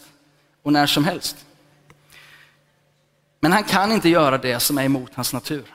och 0.63 0.73
när 0.73 0.87
som 0.87 1.05
helst. 1.05 1.37
Men 3.41 3.53
han 3.53 3.65
kan 3.65 3.93
inte 3.93 4.09
göra 4.09 4.39
det 4.39 4.61
som 4.61 4.79
är 4.79 4.85
emot 4.85 5.11
hans 5.15 5.33
natur. 5.33 5.75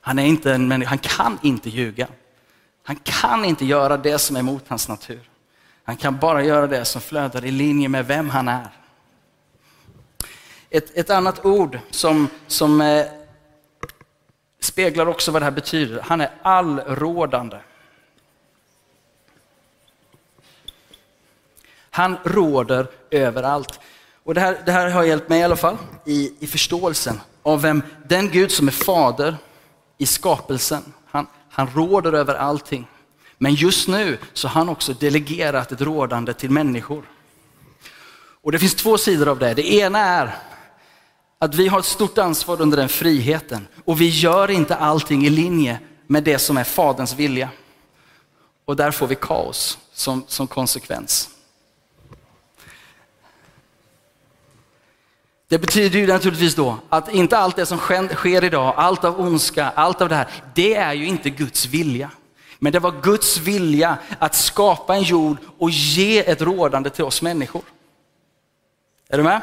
Han, 0.00 0.18
är 0.18 0.24
inte 0.24 0.54
en 0.54 0.68
människa, 0.68 0.88
han 0.88 0.98
kan 0.98 1.38
inte 1.42 1.70
ljuga. 1.70 2.08
Han 2.90 2.96
kan 2.96 3.44
inte 3.44 3.64
göra 3.64 3.96
det 3.96 4.18
som 4.18 4.36
är 4.36 4.40
emot 4.40 4.64
hans 4.68 4.88
natur. 4.88 5.30
Han 5.84 5.96
kan 5.96 6.18
bara 6.18 6.44
göra 6.44 6.66
det 6.66 6.84
som 6.84 7.00
flödar 7.00 7.44
i 7.44 7.50
linje 7.50 7.88
med 7.88 8.06
vem 8.06 8.30
han 8.30 8.48
är. 8.48 8.68
Ett, 10.70 10.96
ett 10.96 11.10
annat 11.10 11.44
ord 11.44 11.78
som, 11.90 12.28
som 12.46 12.80
eh, 12.80 13.06
speglar 14.60 15.06
också 15.06 15.30
vad 15.30 15.42
det 15.42 15.44
här 15.44 15.52
betyder. 15.52 16.00
Han 16.00 16.20
är 16.20 16.30
allrådande. 16.42 17.58
Han 21.90 22.16
råder 22.24 22.86
överallt. 23.10 23.80
Och 24.24 24.34
det, 24.34 24.40
här, 24.40 24.62
det 24.66 24.72
här 24.72 24.90
har 24.90 25.02
hjälpt 25.02 25.28
mig 25.28 25.40
i 25.40 25.44
alla 25.44 25.56
fall 25.56 25.76
i, 26.04 26.34
i 26.38 26.46
förståelsen 26.46 27.20
av 27.42 27.62
vem 27.62 27.82
den 28.08 28.30
Gud 28.30 28.52
som 28.52 28.68
är 28.68 28.72
fader 28.72 29.36
i 29.98 30.06
skapelsen. 30.06 30.92
Han, 31.60 31.74
råder 31.74 32.12
över 32.12 32.34
allting. 32.34 32.86
Men 33.38 33.54
just 33.54 33.88
nu 33.88 34.18
så 34.32 34.48
har 34.48 34.54
han 34.54 34.68
också 34.68 34.92
delegerat 34.92 35.72
ett 35.72 35.80
rådande 35.80 36.32
till 36.32 36.50
människor. 36.50 37.10
Och 38.42 38.52
det 38.52 38.58
finns 38.58 38.74
två 38.74 38.98
sidor 38.98 39.28
av 39.28 39.38
det. 39.38 39.54
Det 39.54 39.72
ena 39.72 39.98
är 39.98 40.36
att 41.38 41.54
vi 41.54 41.68
har 41.68 41.78
ett 41.78 41.84
stort 41.84 42.18
ansvar 42.18 42.62
under 42.62 42.76
den 42.76 42.88
friheten 42.88 43.68
och 43.84 44.00
vi 44.00 44.08
gör 44.08 44.50
inte 44.50 44.76
allting 44.76 45.26
i 45.26 45.30
linje 45.30 45.80
med 46.06 46.24
det 46.24 46.38
som 46.38 46.56
är 46.56 46.64
Faderns 46.64 47.14
vilja. 47.14 47.48
Och 48.64 48.76
där 48.76 48.90
får 48.90 49.06
vi 49.06 49.14
kaos 49.14 49.78
som, 49.92 50.24
som 50.26 50.46
konsekvens. 50.46 51.28
Det 55.50 55.58
betyder 55.58 55.98
ju 55.98 56.06
naturligtvis 56.06 56.54
då 56.54 56.78
att 56.88 57.12
inte 57.12 57.38
allt 57.38 57.56
det 57.56 57.66
som 57.66 57.78
sker 57.78 58.44
idag, 58.44 58.74
allt 58.76 59.04
av 59.04 59.20
ondska, 59.20 59.70
allt 59.74 60.00
av 60.00 60.08
det 60.08 60.14
här, 60.14 60.28
det 60.54 60.74
är 60.74 60.92
ju 60.92 61.06
inte 61.06 61.30
Guds 61.30 61.66
vilja. 61.66 62.10
Men 62.58 62.72
det 62.72 62.78
var 62.78 63.02
Guds 63.02 63.38
vilja 63.38 63.98
att 64.18 64.34
skapa 64.34 64.96
en 64.96 65.02
jord 65.02 65.36
och 65.58 65.70
ge 65.70 66.30
ett 66.30 66.40
rådande 66.40 66.90
till 66.90 67.04
oss 67.04 67.22
människor. 67.22 67.62
Är 69.08 69.16
du 69.16 69.22
med? 69.22 69.40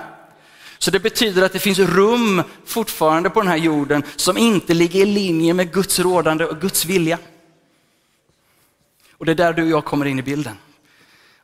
Så 0.78 0.92
det 0.92 1.00
betyder 1.00 1.46
att 1.46 1.54
det 1.54 1.60
finns 1.60 1.80
rum 1.80 2.44
fortfarande 2.66 3.30
på 3.30 3.42
den 3.42 3.50
här 3.50 3.58
jorden 3.58 4.04
som 4.16 4.38
inte 4.38 4.74
ligger 4.74 5.00
i 5.00 5.06
linje 5.06 5.54
med 5.54 5.74
Guds 5.74 6.00
rådande 6.00 6.46
och 6.46 6.62
Guds 6.62 6.86
vilja. 6.86 7.18
Och 9.12 9.26
det 9.26 9.32
är 9.32 9.36
där 9.36 9.54
du 9.54 9.64
och 9.64 9.70
jag 9.70 9.86
kommer 9.86 10.06
in 10.06 10.20
i 10.20 10.24
bilden. 10.24 10.58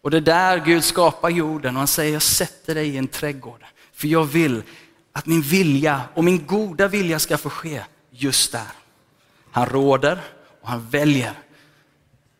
Och 0.01 0.12
det 0.12 0.17
är 0.17 0.22
där 0.22 0.58
Gud 0.65 0.84
skapar 0.84 1.29
jorden 1.29 1.75
och 1.75 1.79
han 1.79 1.88
säger 1.88 2.13
jag 2.13 2.22
sätter 2.22 2.75
dig 2.75 2.88
i 2.88 2.98
en 2.98 3.08
trädgård. 3.08 3.65
För 3.93 4.07
jag 4.07 4.23
vill 4.23 4.63
att 5.12 5.25
min 5.25 5.41
vilja 5.41 6.01
och 6.13 6.23
min 6.23 6.45
goda 6.45 6.88
vilja 6.88 7.19
ska 7.19 7.38
få 7.38 7.50
ske 7.50 7.83
just 8.09 8.51
där. 8.51 8.71
Han 9.51 9.65
råder 9.65 10.19
och 10.62 10.69
han 10.69 10.89
väljer. 10.89 11.33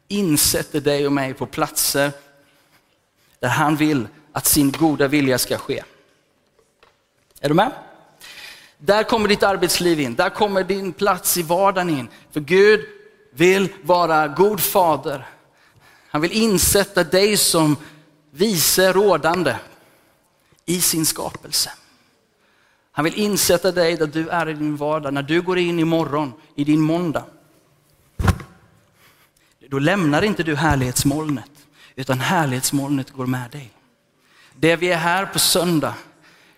Insätter 0.08 0.82
dig 0.82 1.06
och 1.06 1.12
mig 1.12 1.34
på 1.34 1.46
platser 1.46 2.12
där 3.40 3.50
han 3.50 3.76
vill 3.76 4.08
att 4.32 4.46
sin 4.46 4.72
goda 4.72 5.08
vilja 5.08 5.38
ska 5.38 5.58
ske. 5.58 5.84
Är 7.42 7.50
du 7.50 7.56
med? 7.56 7.72
Där 8.78 9.04
kommer 9.04 9.28
ditt 9.28 9.44
arbetsliv 9.44 10.00
in, 10.00 10.16
där 10.16 10.30
kommer 10.30 10.64
din 10.64 10.94
plats 10.94 11.38
i 11.38 11.42
vardagen 11.42 11.90
in. 11.90 12.08
För 12.32 12.40
Gud 12.40 12.86
vill 13.34 13.70
vara 13.84 14.28
god 14.28 14.60
fader. 14.60 15.28
Han 16.08 16.22
vill 16.22 16.32
insätta 16.32 17.04
dig 17.04 17.38
som 17.38 17.78
vice 18.32 18.94
rådande 18.94 19.56
i 20.66 20.82
sin 20.82 21.06
skapelse. 21.06 21.72
Han 22.92 23.06
vill 23.06 23.20
insätta 23.20 23.72
dig 23.72 23.98
där 23.98 24.08
du 24.08 24.30
är 24.30 24.50
i 24.50 24.54
din 24.54 24.76
vardag. 24.76 25.14
När 25.14 25.24
du 25.24 25.42
går 25.42 25.58
in 25.58 25.80
i 25.80 25.84
morgon, 25.84 26.34
i 26.56 26.64
din 26.64 26.82
måndag, 26.82 27.26
då 29.70 29.80
lämnar 29.80 30.22
inte 30.22 30.44
du 30.44 30.56
härlighetsmolnet, 30.56 31.52
utan 31.96 32.20
härlighetsmolnet 32.20 33.12
går 33.12 33.26
med 33.26 33.52
dig. 33.52 33.72
Det 34.56 34.76
vi 34.76 34.92
är 34.92 34.98
här 34.98 35.26
på 35.26 35.40
söndag, 35.40 35.94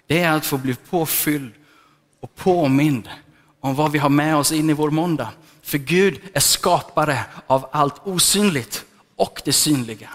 det 0.07 0.19
är 0.19 0.31
att 0.31 0.45
få 0.45 0.57
bli 0.57 0.75
påfylld 0.75 1.53
och 2.19 2.35
påmind 2.35 3.09
om 3.59 3.75
vad 3.75 3.91
vi 3.91 3.99
har 3.99 4.09
med 4.09 4.35
oss 4.35 4.51
in 4.51 4.69
i 4.69 4.73
vår 4.73 4.89
måndag. 4.89 5.29
För 5.61 5.77
Gud 5.77 6.21
är 6.33 6.39
skapare 6.39 7.25
av 7.47 7.69
allt 7.71 8.07
osynligt 8.07 8.85
och 9.15 9.41
det 9.45 9.53
synliga. 9.53 10.09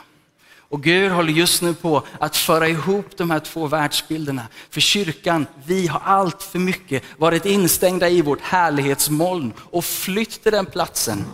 Och 0.70 0.82
Gud 0.82 1.12
håller 1.12 1.32
just 1.32 1.62
nu 1.62 1.74
på 1.74 2.02
att 2.18 2.36
föra 2.36 2.68
ihop 2.68 3.16
de 3.16 3.30
här 3.30 3.40
två 3.40 3.66
världsbilderna. 3.66 4.42
För 4.70 4.80
kyrkan, 4.80 5.46
vi 5.66 5.86
har 5.86 6.00
allt 6.04 6.42
för 6.42 6.58
mycket 6.58 7.02
varit 7.16 7.46
instängda 7.46 8.08
i 8.08 8.22
vårt 8.22 8.40
härlighetsmoln 8.40 9.52
och 9.58 9.84
flytt 9.84 10.42
till 10.42 10.52
den 10.52 10.66
platsen. 10.66 11.24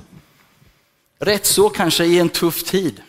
Rätt 1.18 1.46
så 1.46 1.68
kanske 1.68 2.04
i 2.04 2.18
en 2.18 2.28
tuff 2.28 2.64
tid. 2.64 3.02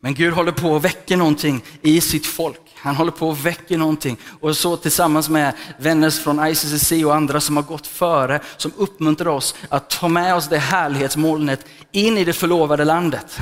Men 0.00 0.14
Gud 0.14 0.34
håller 0.34 0.52
på 0.52 0.76
att 0.76 0.84
väcka 0.84 1.16
någonting 1.16 1.64
i 1.82 2.00
sitt 2.00 2.26
folk. 2.26 2.60
Han 2.74 2.96
håller 2.96 3.12
på 3.12 3.30
att 3.30 3.40
väcka 3.40 3.76
någonting. 3.76 4.16
Och 4.40 4.56
så 4.56 4.76
tillsammans 4.76 5.28
med 5.28 5.54
vänner 5.78 6.10
från 6.10 6.46
ICCC 6.46 6.92
och 6.92 7.14
andra 7.14 7.40
som 7.40 7.56
har 7.56 7.64
gått 7.64 7.86
före, 7.86 8.40
som 8.56 8.72
uppmuntrar 8.76 9.30
oss 9.30 9.54
att 9.68 9.90
ta 9.90 10.08
med 10.08 10.34
oss 10.34 10.48
det 10.48 10.58
härlighetsmolnet 10.58 11.66
in 11.92 12.18
i 12.18 12.24
det 12.24 12.32
förlovade 12.32 12.84
landet. 12.84 13.40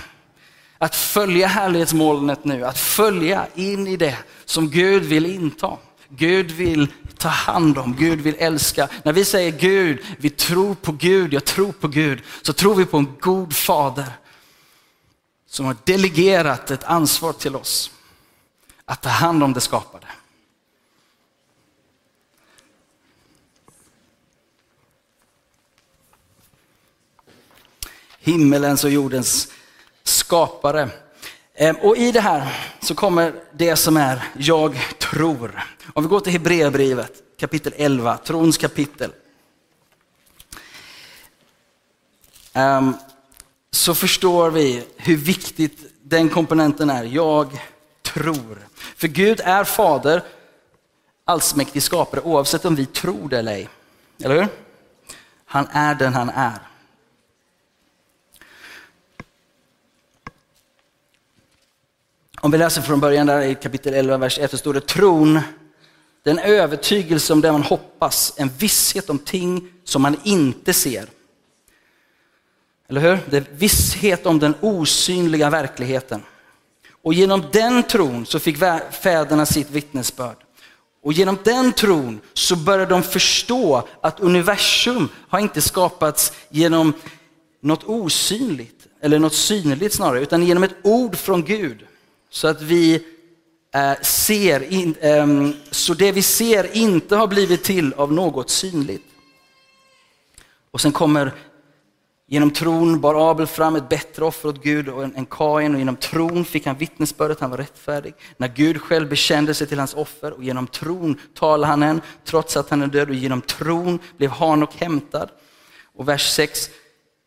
Att 0.82 0.96
följa 0.96 1.46
härlighetsmolnet 1.46 2.44
nu, 2.44 2.64
att 2.64 2.78
följa 2.78 3.46
in 3.54 3.86
i 3.86 3.96
det 3.96 4.18
som 4.44 4.70
Gud 4.70 5.02
vill 5.02 5.26
inta. 5.26 5.78
Gud 6.08 6.50
vill 6.50 6.92
ta 7.18 7.28
hand 7.28 7.78
om, 7.78 7.96
Gud 7.96 8.20
vill 8.20 8.34
älska. 8.38 8.88
När 9.02 9.12
vi 9.12 9.24
säger 9.24 9.50
Gud, 9.50 10.04
vi 10.18 10.30
tror 10.30 10.74
på 10.74 10.92
Gud, 10.92 11.32
jag 11.32 11.44
tror 11.44 11.72
på 11.72 11.88
Gud, 11.88 12.22
så 12.42 12.52
tror 12.52 12.74
vi 12.74 12.84
på 12.84 12.96
en 12.96 13.16
god 13.20 13.56
fader 13.56 14.12
som 15.46 15.66
har 15.66 15.76
delegerat 15.84 16.70
ett 16.70 16.84
ansvar 16.84 17.32
till 17.32 17.56
oss 17.56 17.90
att 18.84 19.02
ta 19.02 19.08
hand 19.08 19.42
om 19.42 19.52
det 19.52 19.60
skapade. 19.60 20.06
Himmelens 28.18 28.84
och 28.84 28.90
jordens 28.90 29.48
skapare. 30.04 30.88
Ehm, 31.54 31.76
och 31.76 31.96
i 31.96 32.12
det 32.12 32.20
här 32.20 32.72
så 32.80 32.94
kommer 32.94 33.32
det 33.52 33.76
som 33.76 33.96
är 33.96 34.24
jag 34.38 34.78
tror. 34.98 35.64
Om 35.94 36.02
vi 36.02 36.08
går 36.08 36.20
till 36.20 36.32
Hebreerbrevet 36.32 37.12
kapitel 37.38 37.72
11, 37.76 38.16
trons 38.16 38.58
kapitel. 38.58 39.12
Ehm, 42.52 42.94
så 43.70 43.94
förstår 43.94 44.50
vi 44.50 44.84
hur 44.96 45.16
viktigt 45.16 45.78
den 46.02 46.28
komponenten 46.28 46.90
är. 46.90 47.04
Jag 47.04 47.60
tror. 48.02 48.58
För 48.96 49.08
Gud 49.08 49.40
är 49.44 49.64
fader, 49.64 50.22
allsmäktig 51.24 51.82
skapare, 51.82 52.20
oavsett 52.20 52.64
om 52.64 52.74
vi 52.74 52.86
tror 52.86 53.28
det 53.28 53.38
eller 53.38 53.52
ej. 53.52 53.68
Eller 54.24 54.34
hur? 54.34 54.48
Han 55.44 55.66
är 55.72 55.94
den 55.94 56.14
han 56.14 56.28
är. 56.28 56.58
Om 62.44 62.50
vi 62.50 62.58
läser 62.58 62.82
från 62.82 63.00
början 63.00 63.26
där 63.26 63.40
i 63.40 63.54
kapitel 63.54 63.94
11, 63.94 64.16
vers 64.16 64.38
1, 64.38 64.50
så 64.50 64.58
står 64.58 64.74
det 64.74 64.80
tron, 64.80 65.40
den 66.22 66.38
övertygelse 66.38 67.32
om 67.32 67.40
det 67.40 67.52
man 67.52 67.62
hoppas, 67.62 68.34
en 68.36 68.48
visshet 68.58 69.10
om 69.10 69.18
ting 69.18 69.68
som 69.84 70.02
man 70.02 70.16
inte 70.24 70.72
ser. 70.72 71.06
Eller 72.88 73.00
hur? 73.00 73.18
Det 73.30 73.36
är 73.36 73.44
visshet 73.52 74.26
om 74.26 74.38
den 74.38 74.54
osynliga 74.60 75.50
verkligheten. 75.50 76.22
Och 77.02 77.14
genom 77.14 77.44
den 77.52 77.82
tron 77.82 78.26
så 78.26 78.38
fick 78.38 78.58
fäderna 78.90 79.46
sitt 79.46 79.70
vittnesbörd. 79.70 80.36
Och 81.02 81.12
genom 81.12 81.38
den 81.44 81.72
tron 81.72 82.20
så 82.32 82.56
började 82.56 82.94
de 82.94 83.02
förstå 83.02 83.88
att 84.00 84.20
universum 84.20 85.08
har 85.28 85.38
inte 85.38 85.62
skapats 85.62 86.32
genom 86.48 86.92
något 87.60 87.84
osynligt, 87.84 88.86
eller 89.00 89.18
något 89.18 89.34
synligt 89.34 89.94
snarare, 89.94 90.20
utan 90.20 90.42
genom 90.42 90.62
ett 90.62 90.76
ord 90.82 91.16
från 91.16 91.44
Gud. 91.44 91.86
Så 92.32 92.48
att 92.48 92.62
vi 92.62 92.94
eh, 93.74 94.00
ser, 94.02 94.72
in, 94.72 94.94
ehm, 95.00 95.54
så 95.70 95.94
det 95.94 96.12
vi 96.12 96.22
ser 96.22 96.76
inte 96.76 97.16
har 97.16 97.26
blivit 97.26 97.64
till 97.64 97.92
av 97.92 98.12
något 98.12 98.50
synligt. 98.50 99.04
Och 100.70 100.80
sen 100.80 100.92
kommer 100.92 101.32
Genom 102.32 102.50
tron 102.50 103.00
bar 103.00 103.30
Abel 103.30 103.46
fram 103.46 103.76
ett 103.76 103.88
bättre 103.88 104.24
offer 104.24 104.48
åt 104.48 104.62
Gud 104.62 104.88
än 104.88 105.26
Kain 105.26 105.74
och 105.74 105.78
genom 105.78 105.96
tron 105.96 106.44
fick 106.44 106.66
han 106.66 106.76
vittnesbördet, 106.76 107.40
han 107.40 107.50
var 107.50 107.58
rättfärdig. 107.58 108.14
När 108.36 108.48
Gud 108.48 108.80
själv 108.82 109.08
bekände 109.08 109.54
sig 109.54 109.66
till 109.66 109.78
hans 109.78 109.94
offer 109.94 110.32
och 110.32 110.44
genom 110.44 110.66
tron 110.66 111.20
talade 111.34 111.66
han 111.66 111.82
än 111.82 112.00
trots 112.24 112.56
att 112.56 112.70
han 112.70 112.82
är 112.82 112.86
död 112.86 113.08
och 113.08 113.14
genom 113.14 113.40
tron 113.40 113.98
blev 114.16 114.30
Hanok 114.30 114.76
hämtad. 114.76 115.30
Och 115.94 116.08
vers 116.08 116.30
6, 116.30 116.70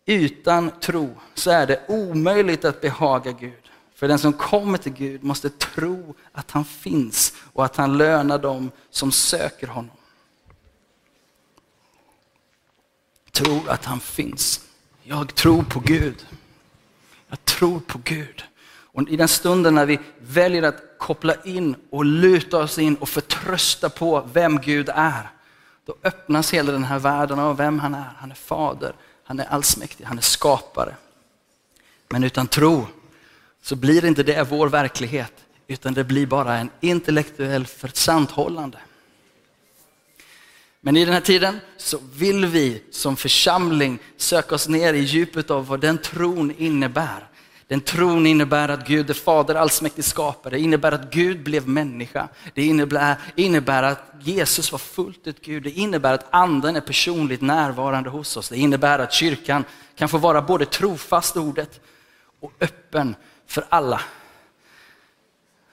utan 0.06 0.72
tro 0.82 1.10
så 1.34 1.52
är 1.52 1.68
det 1.68 1.82
omöjligt 1.88 2.66
att 2.66 2.82
behaga 2.82 3.32
Gud. 3.32 3.65
För 3.96 4.08
den 4.08 4.20
som 4.20 4.34
kommer 4.34 4.78
till 4.78 4.94
Gud 4.94 5.24
måste 5.24 5.50
tro 5.50 6.16
att 6.32 6.52
han 6.52 6.66
finns 6.66 7.34
och 7.54 7.66
att 7.66 7.76
han 7.76 7.98
lönar 7.98 8.40
dem 8.40 8.72
som 8.90 9.12
söker 9.12 9.68
honom. 9.68 9.96
Tro 13.32 13.64
att 13.68 13.86
han 13.86 14.00
finns. 14.00 14.62
Jag 15.04 15.36
tror 15.36 15.64
på 15.64 15.80
Gud. 15.80 16.28
Jag 17.28 17.46
tror 17.46 17.80
på 17.80 18.00
Gud. 18.04 18.44
Och 18.68 19.10
i 19.10 19.16
den 19.16 19.28
stunden 19.28 19.76
när 19.76 19.86
vi 19.86 20.00
väljer 20.20 20.64
att 20.64 20.84
koppla 20.98 21.36
in 21.44 21.76
och 21.90 22.06
luta 22.06 22.58
oss 22.58 22.78
in 22.78 22.96
och 22.96 23.10
förtrösta 23.10 23.90
på 23.90 24.30
vem 24.34 24.62
Gud 24.62 24.90
är, 24.94 25.30
då 25.86 25.96
öppnas 26.04 26.54
hela 26.54 26.72
den 26.72 26.84
här 26.84 27.00
världen 27.00 27.40
av 27.40 27.58
vem 27.58 27.80
han 27.80 27.96
är. 27.96 28.12
Han 28.18 28.32
är 28.32 28.36
fader, 28.36 28.96
han 29.24 29.40
är 29.40 29.46
allsmäktig, 29.46 30.06
han 30.06 30.18
är 30.18 30.22
skapare. 30.22 30.96
Men 32.10 32.24
utan 32.24 32.48
tro 32.48 32.88
så 33.66 33.76
blir 33.76 34.06
inte 34.06 34.24
det 34.24 34.44
vår 34.50 34.70
verklighet, 34.70 35.34
utan 35.68 35.94
det 35.94 36.04
blir 36.04 36.26
bara 36.26 36.58
en 36.58 36.70
intellektuell 36.82 37.66
försanthållande. 37.66 38.78
Men 40.82 40.98
i 40.98 41.06
den 41.06 41.14
här 41.14 41.22
tiden 41.22 41.60
så 41.78 42.00
vill 42.14 42.46
vi 42.46 42.84
som 42.92 43.16
församling 43.16 44.00
söka 44.18 44.56
oss 44.56 44.68
ner 44.68 44.94
i 44.94 45.00
djupet 45.00 45.52
av 45.52 45.68
vad 45.68 45.80
den 45.80 45.98
tron 45.98 46.52
innebär. 46.58 47.28
Den 47.68 47.82
tron 47.82 48.26
innebär 48.28 48.70
att 48.70 48.88
Gud 48.88 49.10
är 49.10 49.14
fader, 49.14 49.56
allsmäktig 49.56 50.04
skapare. 50.04 50.56
Det 50.56 50.60
innebär 50.60 50.92
att 50.92 51.12
Gud 51.12 51.44
blev 51.44 51.68
människa. 51.68 52.28
Det 52.54 52.66
innebär, 52.66 53.16
innebär 53.36 53.84
att 53.84 54.04
Jesus 54.22 54.72
var 54.72 54.80
fullt 54.80 55.28
ut 55.28 55.42
Gud. 55.42 55.64
Det 55.64 55.72
innebär 55.72 56.14
att 56.14 56.26
anden 56.30 56.76
är 56.76 56.82
personligt 56.82 57.42
närvarande 57.42 58.10
hos 58.10 58.38
oss. 58.38 58.50
Det 58.50 58.58
innebär 58.58 59.00
att 59.00 59.14
kyrkan 59.14 59.64
kan 59.96 60.10
få 60.10 60.18
vara 60.18 60.42
både 60.42 60.66
trofast 60.66 61.38
ordet 61.38 61.80
och 62.40 62.52
öppen 62.60 63.16
för 63.48 63.66
alla. 63.70 64.02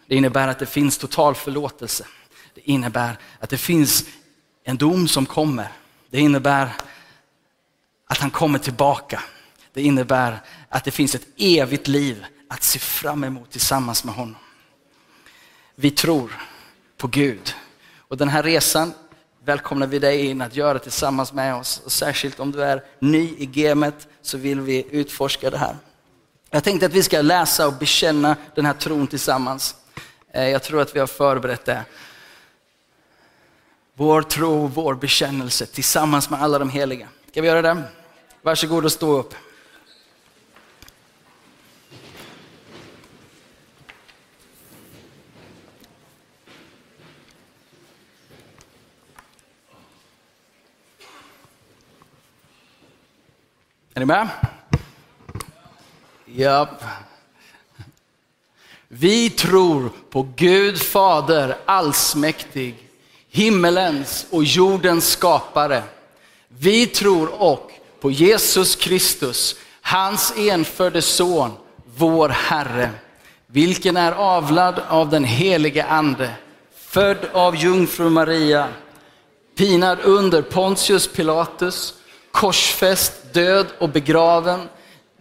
Det 0.07 0.17
innebär 0.17 0.49
att 0.49 0.59
det 0.59 0.67
finns 0.67 0.99
total 0.99 1.35
förlåtelse. 1.35 2.07
Det 2.55 2.71
innebär 2.71 3.19
att 3.39 3.51
det 3.51 3.59
finns 3.59 4.05
en 4.65 4.77
dom 4.77 5.09
som 5.09 5.27
kommer. 5.27 5.73
Det 6.11 6.21
innebär 6.21 6.73
att 8.07 8.19
han 8.19 8.31
kommer 8.31 8.59
tillbaka. 8.59 9.23
Det 9.73 9.83
innebär 9.83 10.41
att 10.69 10.85
det 10.85 10.91
finns 10.91 11.15
ett 11.15 11.27
evigt 11.37 11.89
liv 11.89 12.25
att 12.49 12.63
se 12.63 12.79
fram 12.79 13.25
emot 13.25 13.51
tillsammans 13.51 14.05
med 14.05 14.15
honom. 14.15 14.37
Vi 15.75 15.91
tror 15.91 16.33
på 16.97 17.07
Gud. 17.07 17.55
Och 17.97 18.17
den 18.17 18.29
här 18.29 18.43
resan 18.43 18.93
välkomnar 19.45 19.87
vi 19.87 19.99
dig 19.99 20.27
in 20.27 20.43
att 20.43 20.57
göra 20.57 20.79
tillsammans 20.79 21.33
med 21.33 21.55
oss. 21.55 21.83
Och 21.85 21.93
särskilt 21.93 22.41
om 22.41 22.53
du 22.53 22.65
är 22.65 22.85
ny 22.99 23.35
i 23.39 23.47
gamet 23.47 24.09
så 24.23 24.39
vill 24.39 24.61
vi 24.61 24.87
utforska 24.91 25.51
det 25.51 25.59
här. 25.59 25.77
Jag 26.55 26.65
tänkte 26.65 26.87
att 26.87 26.93
vi 26.93 27.03
ska 27.03 27.23
läsa 27.23 27.67
och 27.67 27.73
bekänna 27.73 28.37
den 28.55 28.67
här 28.67 28.73
tron 28.73 29.07
tillsammans. 29.07 29.77
Eh, 30.33 30.49
jag 30.49 30.63
tror 30.63 30.81
att 30.81 30.97
vi 30.97 31.01
har 31.01 31.07
förberett 31.07 31.65
det. 31.65 31.85
Vår 33.95 34.23
tro, 34.23 34.67
vår 34.67 34.95
bekännelse 34.95 35.67
tillsammans 35.67 36.31
med 36.31 36.43
alla 36.43 36.59
de 36.59 36.71
heliga. 36.71 37.09
Ska 37.31 37.41
vi 37.41 37.49
göra 37.49 37.63
det? 37.63 37.83
Varsågod 38.43 38.85
och 38.85 38.93
stå 38.93 39.19
upp. 39.19 39.35
Är 53.95 54.01
ni 54.01 54.07
med? 54.07 54.29
Japp. 56.35 56.85
Vi 58.89 59.31
tror 59.31 59.91
på 60.11 60.29
Gud 60.37 60.83
Fader 60.83 61.57
allsmäktig, 61.65 62.89
himmelens 63.31 64.27
och 64.31 64.45
jordens 64.45 65.09
skapare. 65.09 65.83
Vi 66.49 66.87
tror 66.87 67.43
och 67.43 67.71
på 68.01 68.11
Jesus 68.11 68.77
Kristus, 68.77 69.57
hans 69.81 70.33
enfödde 70.37 71.03
son, 71.03 71.51
vår 71.97 72.29
Herre, 72.29 72.91
vilken 73.47 73.97
är 73.97 74.13
avlad 74.13 74.81
av 74.89 75.11
den 75.11 75.25
helige 75.25 75.85
Ande, 75.85 76.31
född 76.77 77.19
av 77.33 77.57
jungfru 77.57 78.11
Maria, 78.11 78.69
pinad 79.57 79.99
under 80.03 80.43
Pontius 80.43 81.09
Pilatus, 81.09 81.95
korsfäst, 82.31 83.33
död 83.33 83.67
och 83.79 83.89
begraven, 83.89 84.69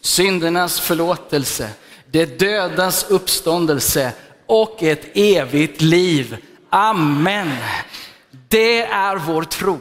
syndernas 0.00 0.80
förlåtelse, 0.80 1.70
det 2.10 2.38
dödas 2.38 3.04
uppståndelse 3.10 4.12
och 4.46 4.82
ett 4.82 5.16
evigt 5.16 5.80
liv. 5.80 6.36
Amen. 6.70 7.56
Det 8.48 8.82
är 8.82 9.16
vår 9.16 9.42
tro. 9.42 9.80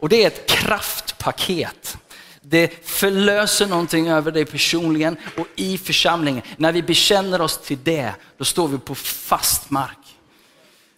Och 0.00 0.08
det 0.08 0.22
är 0.22 0.26
ett 0.26 0.48
kraftpaket. 0.48 1.96
Det 2.40 2.86
förlöser 2.88 3.66
någonting 3.66 4.08
över 4.08 4.32
dig 4.32 4.44
personligen 4.44 5.16
och 5.36 5.46
i 5.56 5.78
församlingen. 5.78 6.42
När 6.56 6.72
vi 6.72 6.82
bekänner 6.82 7.40
oss 7.40 7.58
till 7.58 7.78
det, 7.82 8.14
då 8.38 8.44
står 8.44 8.68
vi 8.68 8.78
på 8.78 8.94
fast 8.94 9.70
mark. 9.70 9.98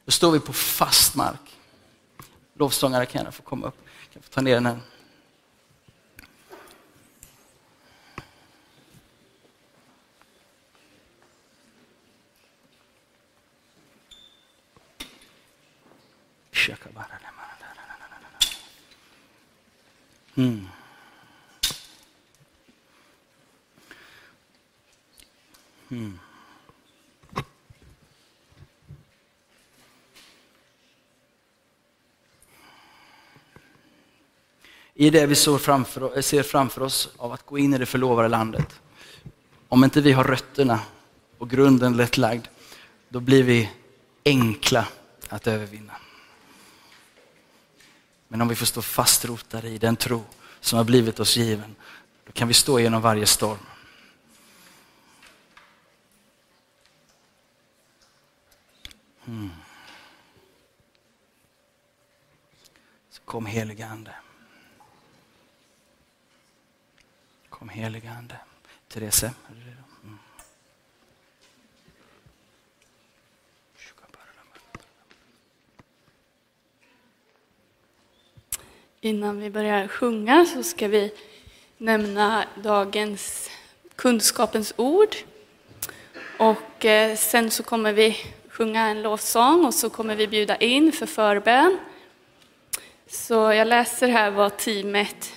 Då 0.05 0.11
står 0.11 0.31
vi 0.31 0.41
på 0.41 0.53
fast 0.53 1.15
mark. 1.15 1.41
Lovsångare 2.59 3.07
kan 3.07 3.25
jag 3.25 3.35
få 3.35 3.43
komma 3.43 3.67
upp. 3.67 3.77
Kan 4.13 4.23
få 4.23 4.29
ta 4.29 4.41
ner 4.41 4.55
den 4.55 4.67
här. 4.67 4.79
Mm. 20.37 20.69
Mm. 25.91 26.19
I 34.95 35.11
det 35.11 35.27
vi 35.27 35.35
ser 35.35 35.59
framför, 35.59 36.21
ser 36.21 36.43
framför 36.43 36.83
oss 36.83 37.09
av 37.17 37.33
att 37.33 37.47
gå 37.47 37.59
in 37.59 37.75
i 37.75 37.79
det 37.79 37.87
förlovade 37.87 38.29
landet. 38.29 38.81
Om 39.69 39.85
inte 39.85 40.01
vi 40.01 40.13
har 40.13 40.25
rötterna 40.25 40.81
och 41.39 41.51
grunden 41.51 41.97
lätt 41.97 42.17
lagd, 42.17 42.47
då 43.09 43.21
blir 43.21 43.43
vi 43.43 43.71
enkla 44.25 44.87
att 45.29 45.47
övervinna. 45.47 45.93
Men 48.37 48.43
om 48.43 48.49
vi 48.49 48.57
får 48.57 48.67
stå 48.67 48.83
fastrotade 48.83 49.69
i 49.69 49.79
den 49.79 49.97
tro 49.97 50.25
som 50.61 50.77
har 50.77 50.85
blivit 50.85 51.21
oss 51.21 51.37
given, 51.37 51.77
då 52.25 52.33
kan 52.33 52.49
vi 52.49 52.55
stå 52.55 52.81
genom 52.81 53.03
varje 53.03 53.27
storm. 53.27 53.59
Mm. 59.27 59.51
Så 63.11 63.23
kom 63.23 63.47
helige 63.47 63.87
Ande. 63.87 64.15
Kom 67.49 67.69
helige 67.69 68.13
Ande. 68.13 68.39
Therese, 68.89 69.25
är 69.25 69.33
du 69.49 69.61
redo? 69.61 69.86
Innan 79.01 79.41
vi 79.41 79.51
börjar 79.51 79.89
sjunga 79.89 80.47
så 80.47 80.63
ska 80.63 80.89
vi 80.89 81.13
nämna 81.79 82.45
dagens 82.55 83.51
kunskapens 83.97 84.75
ord. 84.77 85.17
Och 86.39 86.85
eh, 86.85 87.17
sen 87.17 87.51
så 87.51 87.63
kommer 87.63 87.93
vi 87.93 88.17
sjunga 88.49 88.87
en 88.87 89.03
lovsång 89.03 89.65
och 89.65 89.75
så 89.75 89.91
kommer 89.91 90.17
vi 90.17 90.27
bjuda 90.27 90.57
in 90.57 90.93
för 90.93 91.07
förbön. 91.07 91.79
Så 93.07 93.35
jag 93.35 93.69
läser 93.69 94.09
här 94.09 94.31
vad 94.31 94.57
teamet 94.57 95.33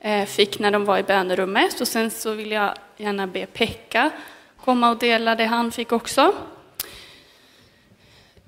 eh, 0.00 0.26
fick 0.26 0.58
när 0.58 0.70
de 0.70 0.84
var 0.84 0.98
i 0.98 1.02
bönerummet 1.02 1.80
och 1.80 1.88
sen 1.88 2.10
så 2.10 2.32
vill 2.32 2.50
jag 2.50 2.74
gärna 2.96 3.26
be 3.26 3.46
Pekka 3.46 4.10
komma 4.56 4.90
och 4.90 4.98
dela 4.98 5.34
det 5.34 5.44
han 5.44 5.72
fick 5.72 5.92
också. 5.92 6.34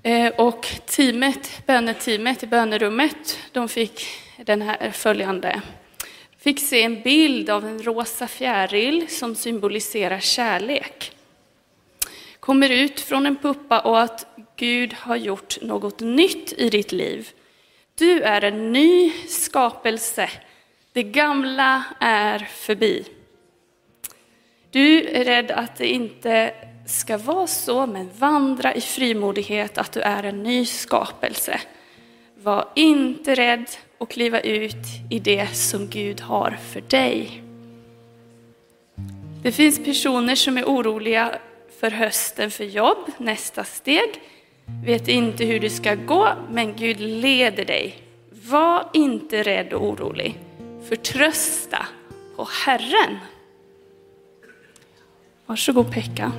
Eh, 0.06 0.32
och 0.36 0.66
teamet, 0.86 1.66
böneteamet 1.66 2.42
i 2.42 2.46
bönerummet, 2.46 3.38
de 3.52 3.68
fick 3.68 4.06
den 4.36 4.62
här 4.62 4.90
följande. 4.90 5.60
Fick 6.38 6.60
se 6.60 6.82
en 6.82 7.02
bild 7.02 7.50
av 7.50 7.66
en 7.66 7.82
rosa 7.82 8.28
fjäril 8.28 9.08
som 9.08 9.34
symboliserar 9.34 10.20
kärlek. 10.20 11.12
Kommer 12.40 12.70
ut 12.70 13.00
från 13.00 13.26
en 13.26 13.36
puppa 13.36 13.80
och 13.80 14.00
att 14.00 14.26
Gud 14.56 14.92
har 14.92 15.16
gjort 15.16 15.62
något 15.62 16.00
nytt 16.00 16.52
i 16.52 16.70
ditt 16.70 16.92
liv. 16.92 17.28
Du 17.94 18.22
är 18.22 18.44
en 18.44 18.72
ny 18.72 19.12
skapelse. 19.28 20.30
Det 20.92 21.02
gamla 21.02 21.84
är 22.00 22.38
förbi. 22.38 23.04
Du 24.70 25.08
är 25.08 25.24
rädd 25.24 25.50
att 25.50 25.76
det 25.76 25.86
inte 25.86 26.54
ska 26.86 27.18
vara 27.18 27.46
så, 27.46 27.86
men 27.86 28.10
vandra 28.18 28.74
i 28.74 28.80
frimodighet 28.80 29.78
att 29.78 29.92
du 29.92 30.00
är 30.00 30.22
en 30.22 30.42
ny 30.42 30.66
skapelse. 30.66 31.60
Var 32.42 32.68
inte 32.74 33.34
rädd 33.34 33.66
och 33.98 34.10
kliva 34.10 34.40
ut 34.40 34.76
i 35.10 35.18
det 35.18 35.56
som 35.56 35.88
Gud 35.88 36.20
har 36.20 36.58
för 36.72 36.80
dig. 36.80 37.42
Det 39.42 39.52
finns 39.52 39.84
personer 39.84 40.34
som 40.34 40.58
är 40.58 40.64
oroliga 40.64 41.38
för 41.80 41.90
hösten 41.90 42.50
för 42.50 42.64
jobb, 42.64 43.10
nästa 43.18 43.64
steg. 43.64 44.20
Vet 44.84 45.08
inte 45.08 45.44
hur 45.44 45.60
det 45.60 45.70
ska 45.70 45.94
gå, 45.94 46.28
men 46.50 46.76
Gud 46.76 47.00
leder 47.00 47.64
dig. 47.64 48.02
Var 48.30 48.88
inte 48.92 49.42
rädd 49.42 49.72
och 49.72 49.84
orolig. 49.88 50.38
Förtrösta 50.88 51.86
på 52.36 52.48
Herren. 52.64 53.18
Varsågod 55.46 55.92
Pekka. 55.92 56.32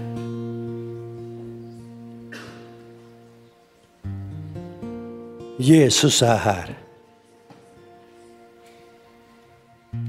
Jesus 5.58 6.22
är 6.22 6.38
här. 6.38 6.78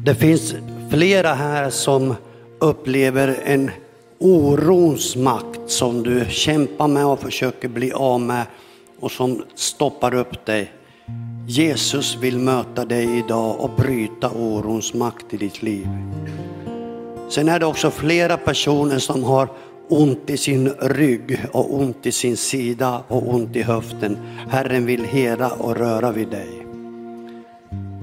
Det 0.05 0.15
finns 0.15 0.55
flera 0.91 1.35
här 1.35 1.71
som 1.71 2.15
upplever 2.59 3.41
en 3.45 3.71
orons 4.19 5.17
makt 5.17 5.61
som 5.67 6.03
du 6.03 6.25
kämpar 6.29 6.89
med 6.89 7.07
och 7.07 7.21
försöker 7.21 7.69
bli 7.69 7.93
av 7.93 8.21
med 8.21 8.47
och 9.01 9.11
som 9.11 9.45
stoppar 9.55 10.15
upp 10.15 10.47
dig. 10.47 10.73
Jesus 11.47 12.17
vill 12.17 12.39
möta 12.39 12.85
dig 12.85 13.19
idag 13.19 13.61
och 13.61 13.71
bryta 13.77 14.31
orons 14.31 14.95
makt 14.95 15.35
i 15.35 15.37
ditt 15.37 15.63
liv. 15.63 15.89
Sen 17.29 17.49
är 17.49 17.59
det 17.61 17.67
också 17.67 17.91
flera 17.91 18.37
personer 18.37 18.99
som 18.99 19.25
har 19.25 19.49
ont 19.89 20.31
i 20.31 20.37
sin 20.37 20.69
rygg 20.81 21.41
och 21.53 21.75
ont 21.75 22.07
i 22.07 22.13
sin 22.13 22.37
sida 22.37 23.03
och 23.09 23.35
ont 23.35 23.57
i 23.57 23.63
höften. 23.63 24.19
Herren 24.49 24.87
vill 24.87 25.05
hela 25.05 25.51
och 25.51 25.77
röra 25.77 26.13
vid 26.13 26.29
dig. 26.29 26.67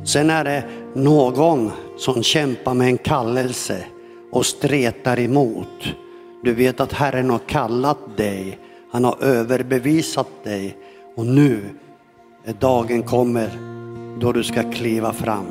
Sen 0.06 0.30
är 0.30 0.44
det 0.44 0.64
någon 0.94 1.72
som 1.98 2.24
kämpar 2.24 2.74
med 2.74 2.88
en 2.88 2.98
kallelse 2.98 3.86
och 4.32 4.46
stretar 4.46 5.20
emot. 5.20 5.96
Du 6.44 6.54
vet 6.54 6.80
att 6.80 6.94
Herren 6.94 7.30
har 7.30 7.40
kallat 7.40 8.18
dig, 8.18 8.60
han 8.92 9.04
har 9.04 9.24
överbevisat 9.24 10.30
dig 10.44 10.78
och 11.16 11.26
nu 11.26 11.60
är 12.46 12.54
dagen 12.54 13.04
kommer 13.04 13.50
då 14.20 14.32
du 14.32 14.44
ska 14.44 14.72
kliva 14.72 15.14
fram. 15.14 15.46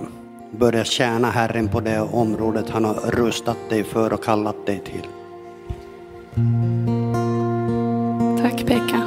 Börja 0.59 0.85
tjäna 0.85 1.31
Herren 1.31 1.69
på 1.69 1.81
det 1.81 2.01
området 2.01 2.71
han 2.71 2.85
har 2.85 2.95
rustat 3.11 3.59
dig 3.69 3.85
för 3.85 4.13
och 4.13 4.25
kallat 4.25 4.67
dig 4.67 4.83
till. 4.85 5.07
Tack 8.43 8.67
Pekka. 8.67 9.03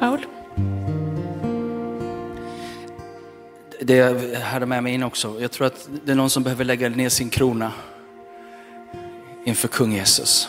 Paul? 0.00 0.26
Det 3.80 3.96
jag 3.96 4.40
hade 4.40 4.66
med 4.66 4.82
mig 4.82 4.94
in 4.94 5.02
också. 5.02 5.40
Jag 5.40 5.50
tror 5.50 5.66
att 5.66 5.88
det 6.04 6.12
är 6.12 6.16
någon 6.16 6.30
som 6.30 6.42
behöver 6.42 6.64
lägga 6.64 6.88
ner 6.88 7.08
sin 7.08 7.30
krona 7.30 7.72
inför 9.44 9.68
kung 9.68 9.92
Jesus. 9.92 10.48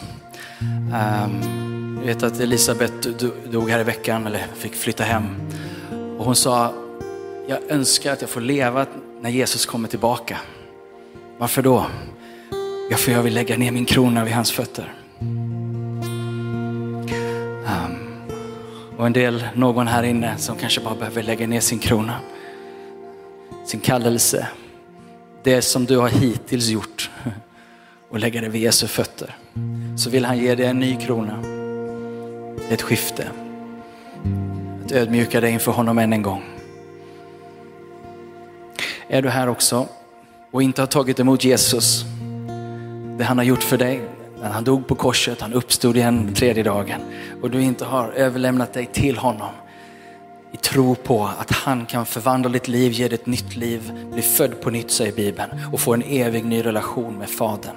Um, 0.61 1.97
jag 1.99 2.05
vet 2.05 2.23
att 2.23 2.39
Elisabeth 2.39 3.09
dog 3.51 3.69
här 3.69 3.79
i 3.79 3.83
veckan, 3.83 4.27
eller 4.27 4.45
fick 4.55 4.75
flytta 4.75 5.03
hem. 5.03 5.23
Och 6.17 6.25
hon 6.25 6.35
sa, 6.35 6.73
jag 7.47 7.59
önskar 7.69 8.13
att 8.13 8.21
jag 8.21 8.29
får 8.29 8.41
leva 8.41 8.85
när 9.21 9.29
Jesus 9.29 9.65
kommer 9.65 9.87
tillbaka. 9.87 10.37
Varför 11.37 11.61
då? 11.61 11.85
Ja, 12.89 12.97
för 12.97 13.11
jag 13.11 13.23
vill 13.23 13.33
lägga 13.33 13.57
ner 13.57 13.71
min 13.71 13.85
krona 13.85 14.23
vid 14.23 14.33
hans 14.33 14.51
fötter. 14.51 15.02
Och 18.97 19.05
en 19.05 19.13
del, 19.13 19.47
någon 19.55 19.87
här 19.87 20.03
inne 20.03 20.37
som 20.37 20.57
kanske 20.57 20.81
bara 20.81 20.95
behöver 20.95 21.23
lägga 21.23 21.47
ner 21.47 21.59
sin 21.59 21.79
krona. 21.79 22.19
Sin 23.65 23.79
kallelse. 23.79 24.47
Det 25.43 25.61
som 25.61 25.85
du 25.85 25.97
har 25.97 26.09
hittills 26.09 26.67
gjort 26.67 27.11
och 28.09 28.19
lägga 28.19 28.41
det 28.41 28.49
vid 28.49 28.61
Jesu 28.61 28.87
fötter. 28.87 29.35
Så 29.97 30.09
vill 30.09 30.25
han 30.25 30.37
ge 30.37 30.55
dig 30.55 30.65
en 30.65 30.79
ny 30.79 30.95
krona. 30.95 31.43
Ett 32.69 32.81
skifte. 32.81 33.27
Att 34.85 34.91
ödmjuka 34.91 35.41
dig 35.41 35.51
inför 35.51 35.71
honom 35.71 35.97
än 35.97 36.13
en 36.13 36.21
gång. 36.21 36.43
Är 39.07 39.21
du 39.21 39.29
här 39.29 39.49
också 39.49 39.87
och 40.51 40.63
inte 40.63 40.81
har 40.81 40.87
tagit 40.87 41.19
emot 41.19 41.43
Jesus, 41.43 42.05
det 43.17 43.23
han 43.23 43.37
har 43.37 43.45
gjort 43.45 43.63
för 43.63 43.77
dig, 43.77 44.01
när 44.43 44.49
han 44.49 44.63
dog 44.63 44.87
på 44.87 44.95
korset, 44.95 45.41
han 45.41 45.53
uppstod 45.53 45.97
igen 45.97 46.33
tredje 46.33 46.63
dagen 46.63 47.01
och 47.41 47.51
du 47.51 47.61
inte 47.61 47.85
har 47.85 48.11
överlämnat 48.11 48.73
dig 48.73 48.85
till 48.85 49.17
honom 49.17 49.49
i 50.53 50.57
tro 50.57 50.95
på 50.95 51.29
att 51.39 51.51
han 51.51 51.85
kan 51.85 52.05
förvandla 52.05 52.49
ditt 52.49 52.67
liv, 52.67 52.91
ge 52.91 53.07
dig 53.07 53.15
ett 53.15 53.25
nytt 53.25 53.55
liv, 53.55 53.91
bli 54.13 54.21
född 54.21 54.61
på 54.61 54.69
nytt 54.69 54.91
säger 54.91 55.11
Bibeln 55.11 55.49
och 55.71 55.79
få 55.79 55.93
en 55.93 56.01
evig 56.01 56.45
ny 56.45 56.65
relation 56.65 57.17
med 57.17 57.29
Fadern. 57.29 57.75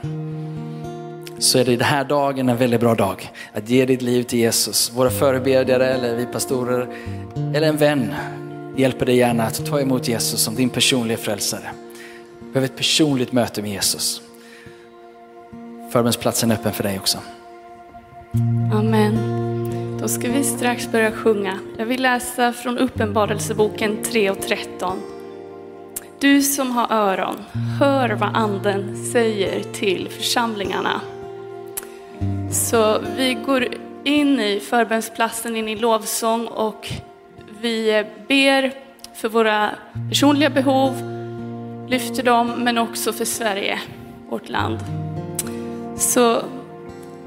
Så 1.38 1.58
är 1.58 1.64
det 1.64 1.76
den 1.76 1.86
här 1.86 2.04
dagen 2.04 2.48
en 2.48 2.56
väldigt 2.56 2.80
bra 2.80 2.94
dag 2.94 3.30
att 3.52 3.68
ge 3.68 3.86
ditt 3.86 4.02
liv 4.02 4.22
till 4.22 4.38
Jesus. 4.38 4.92
Våra 4.94 5.10
förebedjare 5.10 5.88
eller 5.88 6.16
vi 6.16 6.26
pastorer 6.26 6.88
eller 7.54 7.68
en 7.68 7.76
vän 7.76 8.14
hjälper 8.76 9.06
dig 9.06 9.16
gärna 9.16 9.42
att 9.42 9.66
ta 9.66 9.80
emot 9.80 10.08
Jesus 10.08 10.40
som 10.40 10.54
din 10.54 10.70
personliga 10.70 11.18
frälsare. 11.18 11.70
Du 12.40 12.52
behöver 12.52 12.66
ett 12.66 12.76
personligt 12.76 13.32
möte 13.32 13.62
med 13.62 13.70
Jesus. 13.70 14.22
Förbönsplatsen 15.96 16.50
är 16.50 16.54
öppen 16.54 16.72
för 16.72 16.82
dig 16.82 16.98
också. 16.98 17.18
Amen. 18.72 19.18
Då 20.00 20.08
ska 20.08 20.28
vi 20.28 20.44
strax 20.44 20.92
börja 20.92 21.12
sjunga. 21.12 21.58
Jag 21.78 21.86
vill 21.86 22.02
läsa 22.02 22.52
från 22.52 22.78
Uppenbarelseboken 22.78 24.02
3 24.02 24.30
och 24.30 24.40
13. 24.40 24.98
Du 26.18 26.42
som 26.42 26.70
har 26.70 26.92
öron, 26.92 27.36
hör 27.80 28.10
vad 28.10 28.36
anden 28.36 28.96
säger 29.12 29.62
till 29.62 30.08
församlingarna. 30.10 31.00
Så 32.50 32.98
vi 33.16 33.34
går 33.34 33.68
in 34.04 34.40
i 34.40 34.60
förbönsplatsen, 34.60 35.56
in 35.56 35.68
i 35.68 35.76
lovsång 35.76 36.46
och 36.46 36.92
vi 37.60 38.04
ber 38.28 38.72
för 39.14 39.28
våra 39.28 39.70
personliga 40.08 40.50
behov, 40.50 40.92
lyfter 41.88 42.22
dem, 42.22 42.52
men 42.56 42.78
också 42.78 43.12
för 43.12 43.24
Sverige, 43.24 43.78
vårt 44.28 44.48
land. 44.48 45.05
Så 45.98 46.42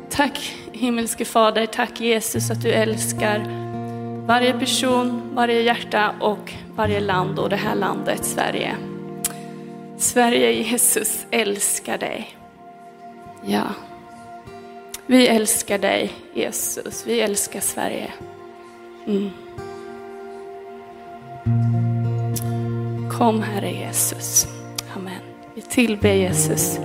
tack 0.09 0.55
himmelske 0.71 1.25
Fader, 1.25 1.65
tack 1.65 2.01
Jesus 2.01 2.51
att 2.51 2.61
du 2.61 2.69
älskar 2.69 3.39
varje 4.25 4.53
person, 4.53 5.21
varje 5.33 5.61
hjärta 5.61 6.15
och 6.19 6.53
varje 6.75 6.99
land 6.99 7.39
och 7.39 7.49
det 7.49 7.55
här 7.55 7.75
landet, 7.75 8.25
Sverige. 8.25 8.75
Sverige, 9.97 10.51
Jesus, 10.51 11.25
älskar 11.31 11.97
dig. 11.97 12.37
Ja. 13.45 13.63
Vi 15.05 15.27
älskar 15.27 15.77
dig, 15.77 16.11
Jesus. 16.33 17.03
Vi 17.07 17.21
älskar 17.21 17.59
Sverige. 17.59 18.11
Mm. 19.07 19.29
Kom 23.11 23.41
Herre 23.41 23.71
Jesus. 23.71 24.47
Amen. 24.95 25.21
Vi 25.55 25.61
tillber 25.61 26.13
Jesus. 26.13 26.79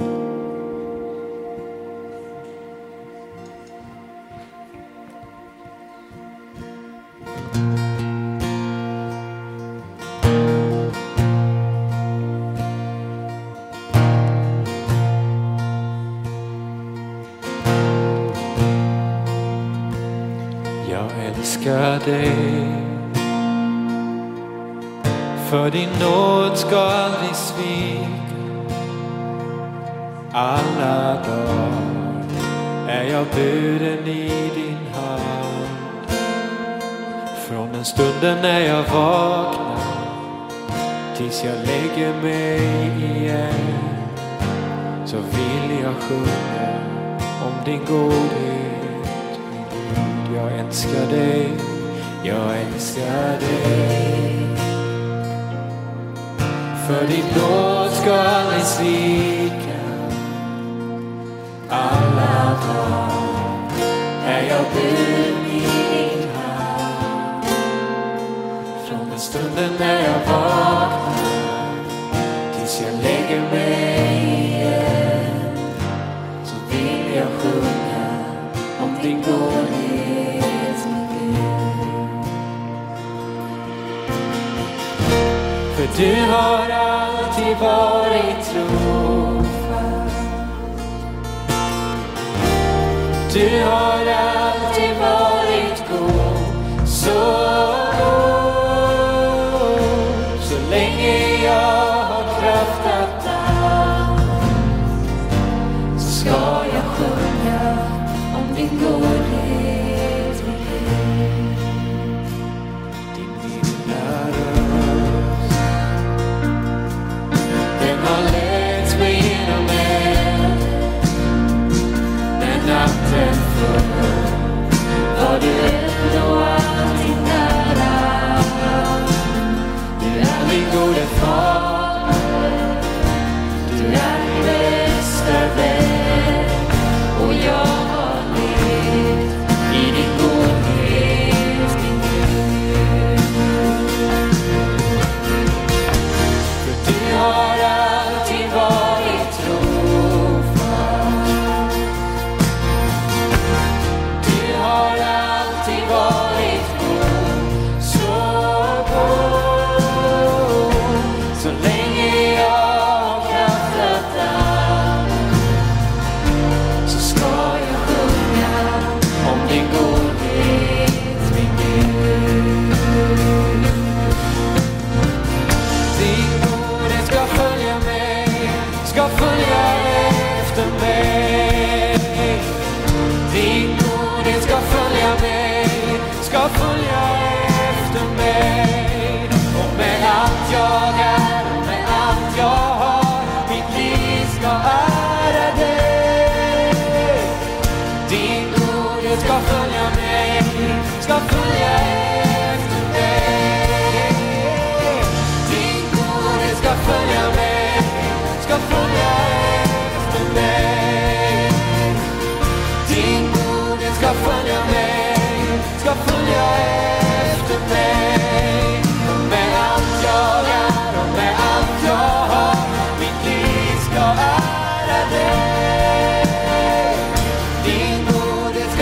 Du 85.96 86.14
har 86.30 86.70
alltid 86.70 87.56
varit 87.56 88.03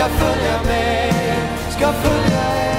ska 0.03 0.09
följa 0.09 0.63
mig, 0.63 1.13
ska 1.69 1.93
följa 1.93 2.67
er. 2.67 2.72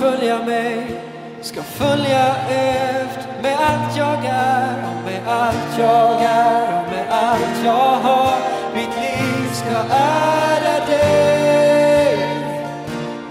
Följa 0.00 0.44
mig, 0.44 1.00
ska 1.42 1.62
följa 1.62 2.36
efter. 2.48 3.42
Med 3.42 3.56
allt 3.60 3.96
jag 3.96 4.24
är, 4.24 4.76
och 4.88 5.04
med 5.04 5.28
allt 5.28 5.78
jag 5.78 6.22
är, 6.22 6.82
och 6.82 6.90
med 6.92 7.06
allt 7.10 7.64
jag 7.64 7.96
har, 8.06 8.34
mitt 8.74 8.96
liv 8.96 9.50
ska 9.52 9.76
ära 9.96 10.86
dig. 10.86 12.18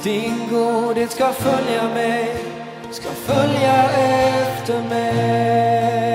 Din 0.03 0.47
godhet 0.51 1.11
ska 1.11 1.33
följa 1.33 1.83
mig, 1.93 2.35
ska 2.91 3.09
följa 3.09 3.89
efter 3.89 4.81
mig. 4.89 6.08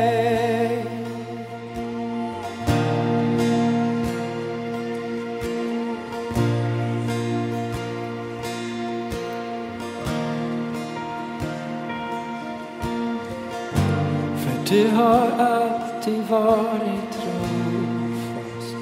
Alltid 16.04 16.22
varit 16.30 17.12
trofast. 17.12 18.76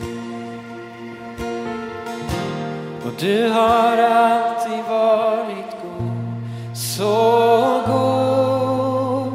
Och 3.05 3.13
du 3.21 3.49
har 3.49 3.97
alltid 3.97 4.85
varit 4.89 5.77
god, 5.83 6.77
så 6.77 7.83
god. 7.87 9.33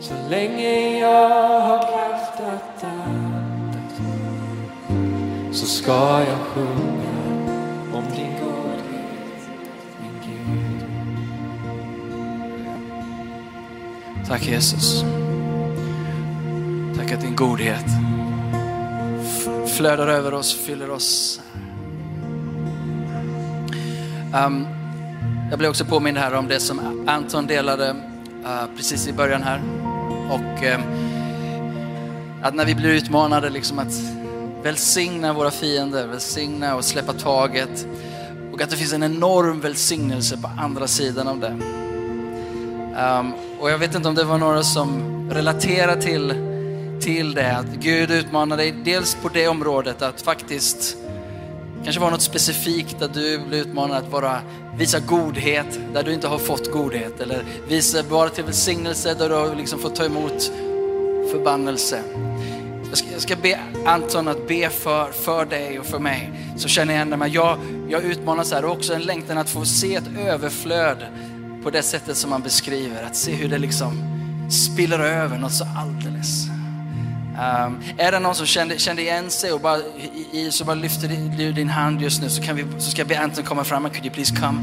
Så 0.00 0.14
länge 0.30 0.98
jag 0.98 1.60
har 1.60 1.78
kraft 1.78 2.40
att 2.40 2.84
andas 2.84 4.00
så 5.52 5.66
ska 5.66 6.20
jag 6.20 6.38
sjunga 6.38 7.10
om 7.94 8.04
din 8.16 8.34
godhet, 8.40 9.48
min 10.00 10.20
Gud. 10.24 10.84
Tack 14.28 14.46
Jesus. 14.46 15.04
Tack 17.10 17.18
att 17.18 17.24
din 17.24 17.36
godhet 17.36 17.84
flödar 19.76 20.08
över 20.08 20.34
oss, 20.34 20.54
fyller 20.54 20.90
oss. 20.90 21.40
Um, 24.34 24.66
jag 25.50 25.58
blev 25.58 25.70
också 25.70 25.84
påmind 25.84 26.18
här 26.18 26.34
om 26.34 26.48
det 26.48 26.60
som 26.60 27.04
Anton 27.08 27.46
delade 27.46 27.90
uh, 28.44 28.76
precis 28.76 29.08
i 29.08 29.12
början 29.12 29.42
här. 29.42 29.60
Och 30.30 30.64
um, 30.74 30.82
att 32.42 32.54
när 32.54 32.64
vi 32.64 32.74
blir 32.74 32.88
utmanade 32.88 33.50
liksom 33.50 33.78
att 33.78 33.92
välsigna 34.62 35.32
våra 35.32 35.50
fiender, 35.50 36.06
välsigna 36.06 36.76
och 36.76 36.84
släppa 36.84 37.12
taget. 37.12 37.86
Och 38.52 38.62
att 38.62 38.70
det 38.70 38.76
finns 38.76 38.92
en 38.92 39.02
enorm 39.02 39.60
välsignelse 39.60 40.36
på 40.36 40.50
andra 40.58 40.86
sidan 40.86 41.28
av 41.28 41.40
det. 41.40 41.56
Um, 43.02 43.32
och 43.60 43.70
jag 43.70 43.78
vet 43.78 43.94
inte 43.94 44.08
om 44.08 44.14
det 44.14 44.24
var 44.24 44.38
några 44.38 44.62
som 44.62 45.00
relaterar 45.30 45.96
till, 45.96 46.49
till 47.00 47.34
det, 47.34 47.56
att 47.56 47.66
Gud 47.66 48.10
utmanar 48.10 48.56
dig 48.56 48.74
dels 48.84 49.14
på 49.14 49.28
det 49.28 49.48
området 49.48 50.02
att 50.02 50.22
faktiskt 50.22 50.96
kanske 51.84 52.00
vara 52.00 52.10
något 52.10 52.22
specifikt 52.22 52.98
där 52.98 53.08
du 53.14 53.38
blir 53.38 53.60
utmanad 53.60 53.96
att 53.96 54.12
vara, 54.12 54.40
visa 54.76 55.00
godhet 55.00 55.80
där 55.94 56.02
du 56.02 56.12
inte 56.12 56.28
har 56.28 56.38
fått 56.38 56.72
godhet. 56.72 57.20
Eller 57.20 57.44
visa 57.68 58.02
bara 58.02 58.28
till 58.28 58.44
välsignelse 58.44 59.14
där 59.14 59.28
du 59.28 59.34
har 59.34 59.54
liksom 59.54 59.78
fått 59.78 59.94
ta 59.94 60.04
emot 60.04 60.52
förbannelse. 61.30 62.02
Jag 62.88 62.98
ska, 62.98 63.12
jag 63.12 63.22
ska 63.22 63.36
be 63.36 63.58
Anton 63.86 64.28
att 64.28 64.48
be 64.48 64.70
för, 64.70 65.12
för 65.12 65.44
dig 65.44 65.80
och 65.80 65.86
för 65.86 65.98
mig. 65.98 66.32
Så 66.56 66.68
känner 66.68 66.94
jag 66.94 67.00
ändå 67.02 67.26
jag, 67.26 67.58
jag 67.88 68.02
utmanas 68.02 68.52
här 68.52 68.64
och 68.64 68.72
också 68.72 68.94
en 68.94 69.02
längtan 69.02 69.38
att 69.38 69.50
få 69.50 69.64
se 69.64 69.94
ett 69.94 70.08
överflöd 70.18 71.06
på 71.62 71.70
det 71.70 71.82
sättet 71.82 72.16
som 72.16 72.30
man 72.30 72.42
beskriver. 72.42 73.04
Att 73.04 73.16
se 73.16 73.32
hur 73.32 73.48
det 73.48 73.58
liksom 73.58 74.02
spiller 74.50 74.98
över 74.98 75.38
något 75.38 75.52
så 75.52 75.64
alldeles. 75.78 76.59
Um, 77.40 77.82
är 77.98 78.12
det 78.12 78.18
någon 78.18 78.34
som 78.34 78.46
kände, 78.46 78.78
kände 78.78 79.02
igen 79.02 79.30
sig 79.30 79.52
och 79.52 79.60
bara, 79.60 79.78
i, 79.78 80.28
i, 80.32 80.50
så 80.50 80.64
bara 80.64 80.74
lyfter 80.74 81.08
du 81.36 81.52
din 81.52 81.68
hand 81.68 82.02
just 82.02 82.22
nu 82.22 82.30
så, 82.30 82.42
kan 82.42 82.56
vi, 82.56 82.64
så 82.78 82.90
ska 82.90 83.00
jag 83.00 83.08
be 83.08 83.20
Anton 83.20 83.44
komma 83.44 83.64
fram. 83.64 83.90
Could 83.90 84.04
you 84.04 84.14
please 84.14 84.36
come? 84.36 84.60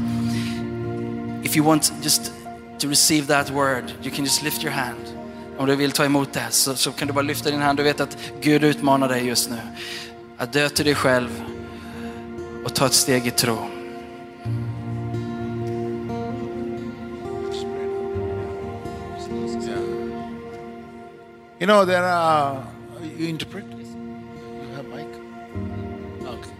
If 1.42 1.56
you 1.56 1.66
want 1.66 1.92
just 2.02 2.32
to 2.78 2.88
receive 2.88 3.26
that 3.26 3.50
word, 3.50 3.84
you 4.02 4.14
can 4.14 4.24
just 4.24 4.42
lift 4.42 4.64
your 4.64 4.72
hand. 4.72 4.98
Om 5.58 5.66
du 5.66 5.76
vill 5.76 5.92
ta 5.92 6.04
emot 6.04 6.32
det 6.32 6.46
så, 6.50 6.74
så 6.74 6.92
kan 6.92 7.08
du 7.08 7.14
bara 7.14 7.22
lyfta 7.22 7.50
din 7.50 7.60
hand. 7.60 7.78
Du 7.78 7.82
vet 7.82 8.00
att 8.00 8.16
Gud 8.40 8.64
utmanar 8.64 9.08
dig 9.08 9.26
just 9.26 9.50
nu. 9.50 9.58
Att 10.36 10.52
dö 10.52 10.68
till 10.68 10.84
dig 10.84 10.94
själv 10.94 11.44
och 12.64 12.74
ta 12.74 12.86
ett 12.86 12.92
steg 12.92 13.26
i 13.26 13.30
tro. 13.30 13.77
Know, 21.68 21.84
there 21.84 22.04
are, 22.04 22.64
you 23.18 23.28
interpret? 23.28 23.64
You 23.64 24.74
have 24.76 24.86
mic? 24.86 25.06
Okay. 26.22 26.50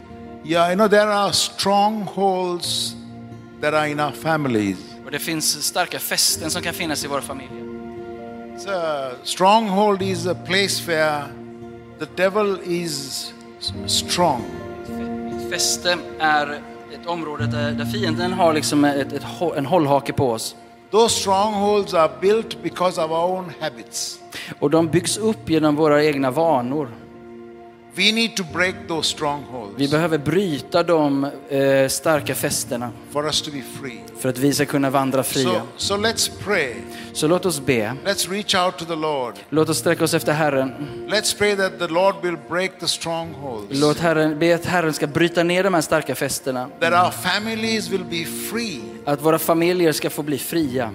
Yeah, 0.44 0.68
you 0.70 0.76
know, 0.76 0.88
there 0.88 1.11
are 1.11 1.32
strongholds 1.32 2.94
that 3.61 3.74
are 3.74 3.88
in 3.88 4.00
our 4.00 4.12
families. 4.12 4.78
Och 5.04 5.11
det 5.11 5.18
finns 5.18 5.64
starka 5.64 5.98
fästen 5.98 6.50
som 6.50 6.62
kan 6.62 6.74
finnas 6.74 7.04
i 7.04 7.09
våra 7.09 7.20
familjer. 7.20 7.64
So, 8.59 8.70
stronghold 9.22 10.02
is 10.02 10.26
a 10.26 10.34
place 10.34 10.82
where 10.86 11.22
the 11.98 12.06
devil 12.16 12.59
is 12.64 13.32
strong. 13.86 14.44
Ett 15.36 15.50
fäste 15.50 15.96
är 16.18 16.61
ett 16.94 17.06
område 17.06 17.46
där, 17.46 17.72
där 17.72 17.84
fienden 17.84 18.32
har 18.32 18.52
liksom 18.52 18.84
ett, 18.84 19.12
ett, 19.12 19.24
en 19.56 19.66
hållhake 19.66 20.12
på 20.12 20.30
oss. 20.30 20.56
Those 20.91 21.14
strongholds 21.20 21.95
are 21.95 22.11
built 22.20 22.62
because 22.62 22.99
of 22.99 23.11
our 23.12 23.39
own 23.39 23.53
habits. 23.61 24.20
Och 24.61 24.70
de 24.70 24.89
byggs 24.89 25.18
upp 25.18 25.51
genom 25.51 25.76
våra 25.76 26.05
egna 26.05 26.30
vanor. 26.30 26.89
We 27.99 28.12
need 28.12 28.36
to 28.36 28.44
break 28.53 28.74
those 28.88 29.09
strongholds. 29.09 29.74
Vi 29.76 29.88
behöver 29.88 30.18
bryta 30.18 30.82
de 30.82 31.24
eh, 31.49 31.88
starka 31.88 32.34
fästena. 32.34 32.92
For 33.11 33.26
us 33.26 33.42
to 33.42 33.51
be 33.51 33.62
free. 33.80 34.01
För 34.18 34.28
att 34.28 34.38
vi 34.38 34.55
ska 34.55 34.66
kunna 34.66 34.90
vandra 34.90 35.22
fria. 35.22 35.62
So, 35.76 35.96
so 35.96 35.96
let's 35.96 36.30
pray. 36.44 36.74
Så 37.12 37.26
låt 37.26 37.46
oss 37.46 37.61
be. 37.61 37.94
Let's 38.05 38.30
reach 38.30 38.55
out 38.55 38.78
to 38.78 38.84
the 38.84 38.96
Lord. 38.96 39.34
Låt 39.51 39.68
oss 39.68 39.78
sträcka 39.78 40.05
oss 40.05 40.14
efter 40.14 40.32
Herren. 40.32 40.72
Let's 41.09 41.38
pray 41.38 41.57
that 41.57 41.78
the 41.78 41.86
Lord 41.86 42.14
will 42.22 42.36
break 42.49 42.80
the 42.80 42.88
strongholds. 42.88 43.80
Låt 43.80 43.99
Herren, 43.99 44.38
be 44.38 44.55
att 44.55 44.64
Herren 44.64 44.92
ska 44.92 45.07
bryta 45.07 45.42
ner 45.42 45.64
de 45.64 45.74
här 45.74 45.80
starka 45.80 46.14
fästena. 46.14 46.68
That 46.80 46.92
our 46.92 47.11
families 47.11 47.88
will 47.88 48.05
be 48.05 48.24
free. 48.24 48.80
Att 49.05 49.22
våra 49.22 49.38
familjer 49.38 49.92
ska 49.92 50.11
få 50.11 50.22
bli 50.22 50.38
fria. 50.38 50.92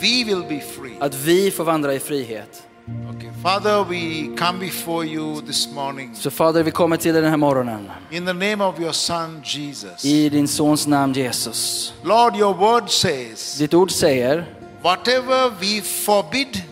We 0.00 0.24
will 0.24 0.44
be 0.48 0.60
free. 0.60 0.96
Att 1.00 1.14
vi 1.14 1.50
får 1.50 1.64
vandra 1.64 1.94
i 1.94 2.00
frihet. 2.00 2.62
Okay. 2.86 3.30
Father, 3.42 3.82
we 3.82 4.36
come 4.36 4.58
before 4.58 5.06
you 5.06 5.40
this 5.40 5.72
morning. 5.72 6.10
Så 6.14 6.30
Fader, 6.30 6.62
vi 6.62 6.70
kommer 6.70 6.96
till 6.96 7.12
dig 7.12 7.22
den 7.22 7.30
här 7.30 7.36
morgonen. 7.36 7.90
In 8.10 8.26
the 8.26 8.32
name 8.32 8.64
of 8.64 8.80
your 8.80 8.92
son 8.92 9.40
Jesus. 9.44 10.04
I 10.04 10.28
din 10.28 10.48
sons 10.48 10.86
namn 10.86 11.12
Jesus. 11.12 11.92
Lord, 12.02 12.36
your 12.36 12.54
word 12.54 12.90
says. 12.90 13.58
Ditt 13.58 13.74
ord 13.74 13.90
säger. 13.90 14.44
Whatever 14.82 15.50
we 15.60 15.82
forbid. 15.82 16.62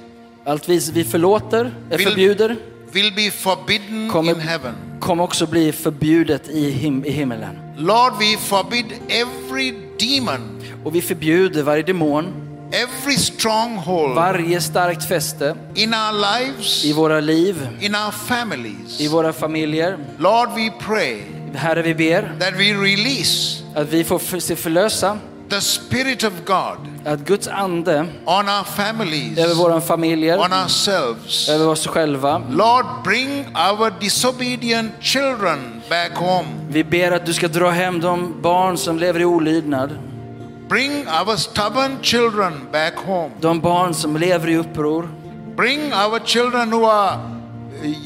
Allt 0.45 0.69
vi, 0.69 0.91
vi 0.93 1.05
förlåter, 1.05 1.75
will, 1.91 1.99
förbjuder. 1.99 2.57
Will 2.93 3.13
be 3.15 3.31
forbidden 3.31 4.11
kommer, 4.11 4.33
in 4.33 4.41
heaven. 4.41 4.75
Kommer 5.01 5.25
också 5.25 5.47
bli 5.47 5.73
förbjudet 5.73 6.49
i, 6.49 6.71
him, 6.71 7.05
i 7.05 7.11
himmelen. 7.11 7.59
Lord, 7.77 8.13
we 8.19 8.37
forbid 8.39 8.87
every 9.09 9.75
demon. 9.99 10.61
Och 10.85 10.95
vi 10.95 11.03
förbjuder 11.03 11.63
varje 11.63 11.83
demon. 11.83 12.52
Every 12.73 13.17
stronghold 13.17 14.15
varje 14.15 14.61
starkt 14.61 15.09
fäste 15.09 15.57
in 15.75 15.95
our 15.95 16.13
lives, 16.13 16.85
i 16.85 16.93
våra 16.93 17.21
liv, 17.21 17.69
in 17.81 17.95
our 17.95 18.11
families. 18.11 19.01
i 19.01 19.09
våra 19.09 19.33
familjer. 19.33 19.99
Lord, 20.19 20.49
we 20.49 20.71
pray 20.87 21.23
Herre, 21.55 21.83
vi 21.83 21.95
ber 21.95 22.23
that 22.41 22.55
we 22.55 22.73
release 22.73 23.63
att 23.75 23.89
vi 23.89 24.05
får 24.05 24.41
se 24.41 24.57
förlösa 24.57 25.19
the 25.51 25.61
spirit 25.61 26.25
of 26.25 26.33
God 26.47 26.79
att 27.05 27.21
Guds 27.21 27.49
ande 27.49 28.07
on 28.25 28.49
our 28.49 28.65
families, 28.65 29.39
över 29.39 29.55
våra 29.55 29.81
familjer, 29.81 30.39
on 30.39 30.53
ourselves. 30.53 31.49
över 31.49 31.69
oss 31.69 31.87
själva. 31.87 32.43
Lord, 32.51 32.87
bring 33.05 33.47
our 33.57 34.01
disobedient 34.01 34.93
children 35.01 35.83
back 35.89 36.13
home. 36.15 36.49
Vi 36.69 36.85
ber 36.85 37.11
att 37.13 37.27
du 37.27 37.33
ska 37.33 37.49
dra 37.49 37.71
hem 37.71 38.01
de 38.01 38.43
barn 38.43 38.79
som 38.79 38.99
lever 38.99 39.21
i 39.21 39.25
olydnad. 39.25 39.91
Bring 40.73 41.07
our 41.07 41.37
stubborn 41.37 42.03
children 42.03 42.53
back 42.73 42.95
home. 42.97 43.31
De 43.41 43.61
barn 43.61 43.95
som 43.95 44.17
lever 44.17 44.49
i 44.49 44.57
uppror. 44.57 45.09
Bring 45.57 45.93
our 45.93 46.19
children 46.25 46.73
who 46.73 46.85
are 46.85 47.21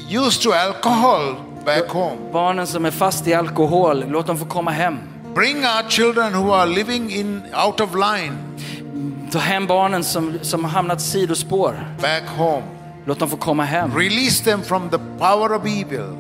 used 0.08 0.42
to 0.42 0.52
alcohol 0.52 1.36
back 1.64 1.88
home. 1.88 2.32
Barnen 2.32 2.66
som 2.66 2.84
är 2.84 2.90
fast 2.90 3.26
i 3.26 3.34
alkohol, 3.34 4.04
låt 4.08 4.26
dem 4.26 4.38
få 4.38 4.44
komma 4.44 4.70
hem. 4.70 4.98
Bring 5.34 5.56
our 5.56 5.90
children 5.90 6.34
who 6.34 6.52
are 6.52 6.66
living 6.66 7.10
in 7.10 7.42
out 7.66 7.80
of 7.80 7.94
line. 7.94 8.36
Ta 9.32 9.38
hem 9.38 9.66
barnen 9.66 10.04
som, 10.04 10.38
som 10.42 10.64
har 10.64 10.70
hamnat 10.70 11.00
sidospår. 11.00 11.74
Back 12.02 12.28
home. 12.36 12.62
Låt 13.04 13.18
dem 13.18 13.28
få 13.28 13.36
komma 13.36 13.64
hem. 13.64 13.98
Release 13.98 14.44
them 14.44 14.62
from 14.62 14.90
the 14.90 14.98
power 15.18 15.52
of 15.52 15.66
evil. 15.66 16.16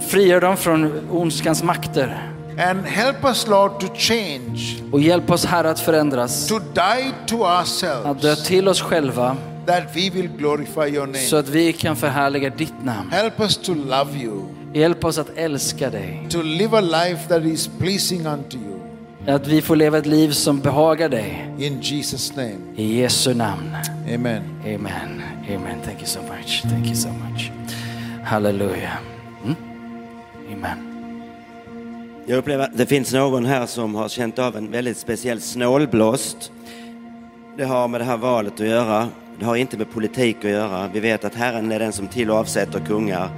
Frigör 0.00 0.40
dem 0.40 0.56
från 0.56 1.08
ondskans 1.10 1.62
makter. 1.62 2.34
And 2.58 2.86
help 2.86 3.24
us 3.24 3.46
Lord 3.46 3.80
to 3.80 3.86
change. 3.94 4.82
Och 4.92 5.00
hjälp 5.00 5.30
oss 5.30 5.44
Herre 5.44 5.70
att 5.70 5.80
förändras. 5.80 6.48
To 6.48 6.58
die 6.58 7.12
to 7.26 7.36
ourselves. 7.36 8.06
Att 8.06 8.22
dö 8.22 8.36
till 8.36 8.68
oss 8.68 8.80
själva. 8.80 9.36
That 9.66 9.96
we 9.96 10.10
will 10.10 10.28
glorify 10.28 10.96
your 10.96 11.06
name. 11.06 11.18
Så 11.18 11.36
att 11.36 11.48
vi 11.48 11.72
kan 11.72 11.96
förhärliga 11.96 12.50
ditt 12.50 12.84
namn. 12.84 13.10
Help 13.10 13.40
us 13.40 13.56
to 13.56 13.74
love 13.74 14.18
you. 14.18 14.42
Hjälp 14.74 15.04
oss 15.04 15.18
att 15.18 15.36
älska 15.36 15.90
dig. 15.90 16.26
To 16.30 16.42
live 16.42 16.78
a 16.78 16.80
life 16.80 17.28
that 17.28 17.42
is 17.42 17.70
pleasing 17.78 18.26
unto 18.26 18.56
you. 18.56 18.74
Att 19.26 19.46
vi 19.46 19.62
får 19.62 19.76
leva 19.76 19.98
ett 19.98 20.06
liv 20.06 20.30
som 20.30 20.60
behagar 20.60 21.08
dig. 21.08 21.54
In 21.58 21.80
Jesus 21.80 22.36
name. 22.36 22.58
I 22.76 23.00
Jesu 23.00 23.34
namn. 23.34 23.76
Amen. 24.14 24.42
Amen. 24.64 25.22
Amen. 25.48 25.80
Thank 25.84 25.98
you 25.98 26.06
so 26.06 26.20
much. 26.22 26.62
Thank 26.62 26.86
you 26.86 26.94
so 26.94 27.08
much. 27.08 27.50
Halleluja. 28.24 28.92
Mm? 29.44 29.56
Amen. 30.52 30.93
Jag 32.26 32.38
upplever 32.38 32.64
att 32.64 32.76
det 32.76 32.86
finns 32.86 33.12
någon 33.12 33.46
här 33.46 33.66
som 33.66 33.94
har 33.94 34.08
känt 34.08 34.38
av 34.38 34.56
en 34.56 34.70
väldigt 34.70 34.96
speciell 34.96 35.40
snålblåst. 35.40 36.52
Det 37.56 37.64
har 37.64 37.88
med 37.88 38.00
det 38.00 38.04
här 38.04 38.16
valet 38.16 38.52
att 38.52 38.66
göra. 38.66 39.08
Det 39.38 39.44
har 39.44 39.56
inte 39.56 39.76
med 39.76 39.90
politik 39.90 40.36
att 40.36 40.50
göra. 40.50 40.90
Vi 40.92 41.00
vet 41.00 41.24
att 41.24 41.34
Herren 41.34 41.72
är 41.72 41.78
den 41.78 41.92
som 41.92 42.08
till 42.08 42.30
och 42.30 42.36
avsätter 42.36 42.80
kungar. 42.80 43.28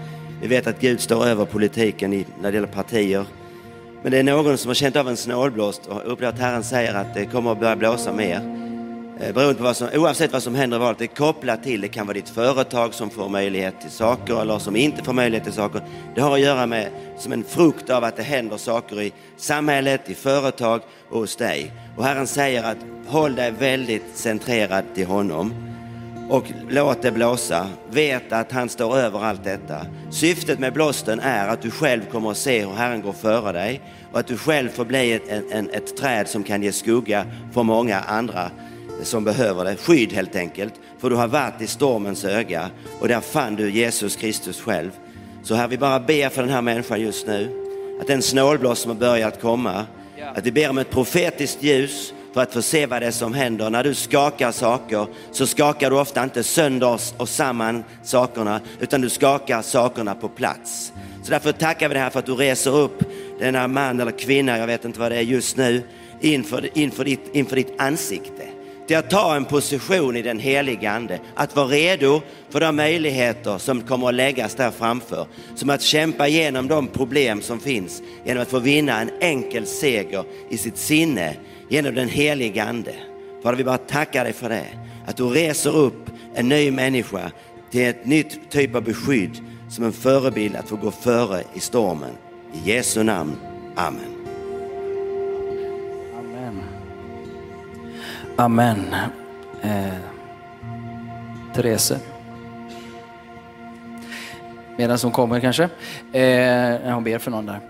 Vi 0.43 0.49
vet 0.49 0.67
att 0.67 0.81
Gud 0.81 1.01
står 1.01 1.27
över 1.27 1.45
politiken 1.45 2.13
i, 2.13 2.27
när 2.41 2.53
det 2.53 2.55
gäller 2.55 2.69
partier. 2.69 3.25
Men 4.03 4.13
det 4.13 4.19
är 4.19 4.23
någon 4.23 4.59
som 4.59 4.69
har 4.69 4.75
känt 4.75 4.97
av 4.97 5.09
en 5.09 5.17
snålblåst 5.17 5.87
och 5.87 6.13
upplever 6.13 6.33
att 6.33 6.41
Herren 6.41 6.65
säger 6.65 6.95
att 6.95 7.15
det 7.15 7.25
kommer 7.25 7.53
att 7.53 7.61
börja 7.61 7.77
blåsa 7.77 8.13
mer. 8.13 8.66
Eh, 9.21 9.35
beroende 9.35 9.55
på 9.55 9.65
vad 9.65 9.77
som, 9.77 9.89
oavsett 9.95 10.33
vad 10.33 10.43
som 10.43 10.55
händer 10.55 10.77
i 10.77 10.81
valet, 10.81 10.99
det 10.99 11.05
är 11.05 11.17
kopplat 11.17 11.63
till, 11.63 11.81
det 11.81 11.89
kan 11.89 12.07
vara 12.07 12.15
ditt 12.15 12.29
företag 12.29 12.95
som 12.95 13.11
får 13.11 13.29
möjlighet 13.29 13.81
till 13.81 13.91
saker 13.91 14.41
eller 14.41 14.59
som 14.59 14.77
inte 14.77 15.05
får 15.05 15.13
möjlighet 15.13 15.45
till 15.45 15.53
saker. 15.53 15.81
Det 16.15 16.21
har 16.21 16.35
att 16.35 16.41
göra 16.41 16.67
med, 16.67 16.91
som 17.19 17.33
en 17.33 17.45
frukt 17.45 17.91
av 17.91 18.05
att 18.05 18.17
det 18.17 18.23
händer 18.23 18.57
saker 18.57 19.03
i 19.03 19.13
samhället, 19.37 20.11
i 20.11 20.15
företag 20.15 20.81
och 21.11 21.19
hos 21.19 21.37
dig. 21.37 21.73
Och 21.97 22.05
Herren 22.05 22.27
säger 22.27 22.65
att 22.65 22.77
håll 23.07 23.35
dig 23.35 23.51
väldigt 23.51 24.17
centrerad 24.17 24.85
till 24.95 25.07
honom 25.07 25.55
och 26.29 26.45
låt 26.71 27.03
det 27.03 27.13
blåsa. 27.13 27.69
Vet 27.91 28.33
att 28.33 28.53
han 28.53 28.69
står 28.69 28.97
över 28.97 29.25
allt 29.25 29.45
detta. 29.45 29.87
Syftet 30.11 30.59
med 30.59 30.73
blåsten 30.73 31.21
är 31.21 31.49
att 31.49 31.63
du 31.63 31.71
själv 31.71 32.01
kommer 32.13 32.31
att 32.31 32.37
se 32.37 32.67
hur 32.67 32.73
Herren 32.73 33.03
går 33.03 33.13
före 33.13 33.53
dig 33.53 33.81
och 34.13 34.19
att 34.19 34.27
du 34.27 34.37
själv 34.37 34.69
får 34.69 34.85
bli 34.85 35.13
ett, 35.13 35.29
ett, 35.29 35.75
ett 35.75 35.97
träd 35.97 36.29
som 36.29 36.43
kan 36.43 36.63
ge 36.63 36.73
skugga 36.73 37.27
för 37.53 37.63
många 37.63 38.01
andra 38.01 38.51
som 39.03 39.25
behöver 39.25 39.65
det. 39.65 39.77
Skydd 39.77 40.13
helt 40.13 40.37
enkelt. 40.37 40.75
För 40.99 41.11
du 41.11 41.17
har 41.17 41.29
varit 41.29 41.63
i 41.63 41.67
stormens 41.67 42.25
öga 42.25 42.71
och 43.01 43.09
där 43.09 43.21
fann 43.21 43.57
du 43.57 43.71
Jesus 43.71 44.17
Kristus 44.17 44.61
själv. 44.61 44.91
Så 45.43 45.55
här 45.55 45.69
vi 45.69 45.79
bara 45.79 46.01
ber 46.01 46.29
för 46.29 46.43
den 46.43 46.51
här 46.51 46.63
människan 46.63 47.01
just 47.01 47.27
nu. 47.27 47.49
Att 48.01 48.07
den 48.07 48.23
snålblås 48.23 48.79
som 48.79 48.91
har 48.91 48.99
börjat 48.99 49.41
komma, 49.41 49.87
att 50.35 50.47
vi 50.47 50.53
ber 50.53 50.71
om 50.71 50.79
ett 50.79 50.91
profetiskt 50.91 51.63
ljus 51.63 52.13
för 52.35 52.41
att 52.43 52.53
få 52.53 52.63
se 52.63 52.87
vad 52.87 53.03
det 53.03 53.07
är 53.07 53.11
som 53.11 53.35
händer. 53.35 53.71
När 53.71 53.85
du 53.85 53.95
skakar 53.95 54.53
saker 54.53 55.07
så 55.33 55.47
skakar 55.47 55.91
du 55.91 55.97
ofta 55.97 56.25
inte 56.25 56.43
sönder 56.43 57.01
och 57.17 57.29
samman 57.29 57.85
sakerna 58.03 58.61
utan 58.81 59.01
du 59.01 59.09
skakar 59.09 59.63
sakerna 59.63 60.15
på 60.15 60.29
plats. 60.29 60.93
Så 61.23 61.31
därför 61.31 61.53
tackar 61.53 61.89
vi 61.89 61.95
dig 61.95 62.03
här 62.03 62.11
för 62.11 62.19
att 62.19 62.27
du 62.27 62.35
reser 62.35 62.77
upp 62.77 63.03
denna 63.39 63.69
man 63.69 64.01
eller 64.01 64.19
kvinna, 64.19 64.59
jag 64.59 64.67
vet 64.67 64.85
inte 64.85 65.01
vad 65.01 65.13
det 65.13 65.17
är 65.17 65.23
just 65.23 65.57
nu, 65.57 65.83
inför, 66.21 66.79
inför, 66.79 67.05
ditt, 67.05 67.31
inför 67.33 67.57
ditt 67.57 67.81
ansikte. 67.81 68.56
Till 68.87 68.97
att 68.97 69.11
ta 69.11 69.37
en 69.37 69.45
position 69.45 70.17
i 70.17 70.23
den 70.23 70.39
heliga 70.39 70.91
Ande, 70.91 71.21
att 71.35 71.57
vara 71.57 71.67
redo 71.67 72.23
för 72.51 72.61
de 72.61 72.77
möjligheter 72.77 73.59
som 73.59 73.83
kommer 73.83 74.09
att 74.09 74.15
läggas 74.15 74.55
där 74.55 74.71
framför. 74.71 75.27
Som 75.55 75.71
att 75.71 75.83
kämpa 75.83 76.29
igenom 76.29 76.69
de 76.69 76.87
problem 76.87 77.43
som 77.43 77.61
finns 77.61 78.03
genom 78.25 78.43
att 78.43 78.49
få 78.49 78.59
vinna 78.59 79.01
en 79.01 79.11
enkel 79.21 79.67
seger 79.67 80.25
i 80.51 80.59
sitt 80.59 80.79
sinne 80.79 81.37
genom 81.69 81.95
den 81.95 82.09
heliga 82.09 82.65
Ande. 82.65 82.95
Fader, 83.43 83.57
vi 83.57 83.65
bara 83.65 83.79
tackar 83.79 84.25
dig 84.25 84.33
för 84.33 84.49
det. 84.49 84.67
Att 85.07 85.17
du 85.17 85.25
reser 85.25 85.77
upp 85.77 86.11
en 86.35 86.49
ny 86.49 86.71
människa 86.71 87.31
till 87.71 87.87
ett 87.87 88.07
nytt 88.07 88.51
typ 88.51 88.75
av 88.75 88.83
beskydd 88.83 89.39
som 89.71 89.85
en 89.85 89.93
förebild 89.93 90.57
att 90.57 90.69
få 90.69 90.77
gå 90.77 90.91
före 90.91 91.43
i 91.55 91.61
stormen. 91.61 92.13
I 92.55 92.71
Jesu 92.71 93.03
namn. 93.03 93.37
Amen. 93.77 94.01
Amen. 94.01 94.16
Amen. 98.39 98.95
Eh, 99.63 99.95
Therese. 101.55 101.93
Medan 104.77 104.99
hon 105.03 105.13
kommer 105.13 105.41
kanske. 105.41 105.63
Eh, 106.13 106.93
hon 106.95 107.05
ber 107.05 107.19
för 107.19 107.31
någon 107.31 107.47
där. 107.47 107.61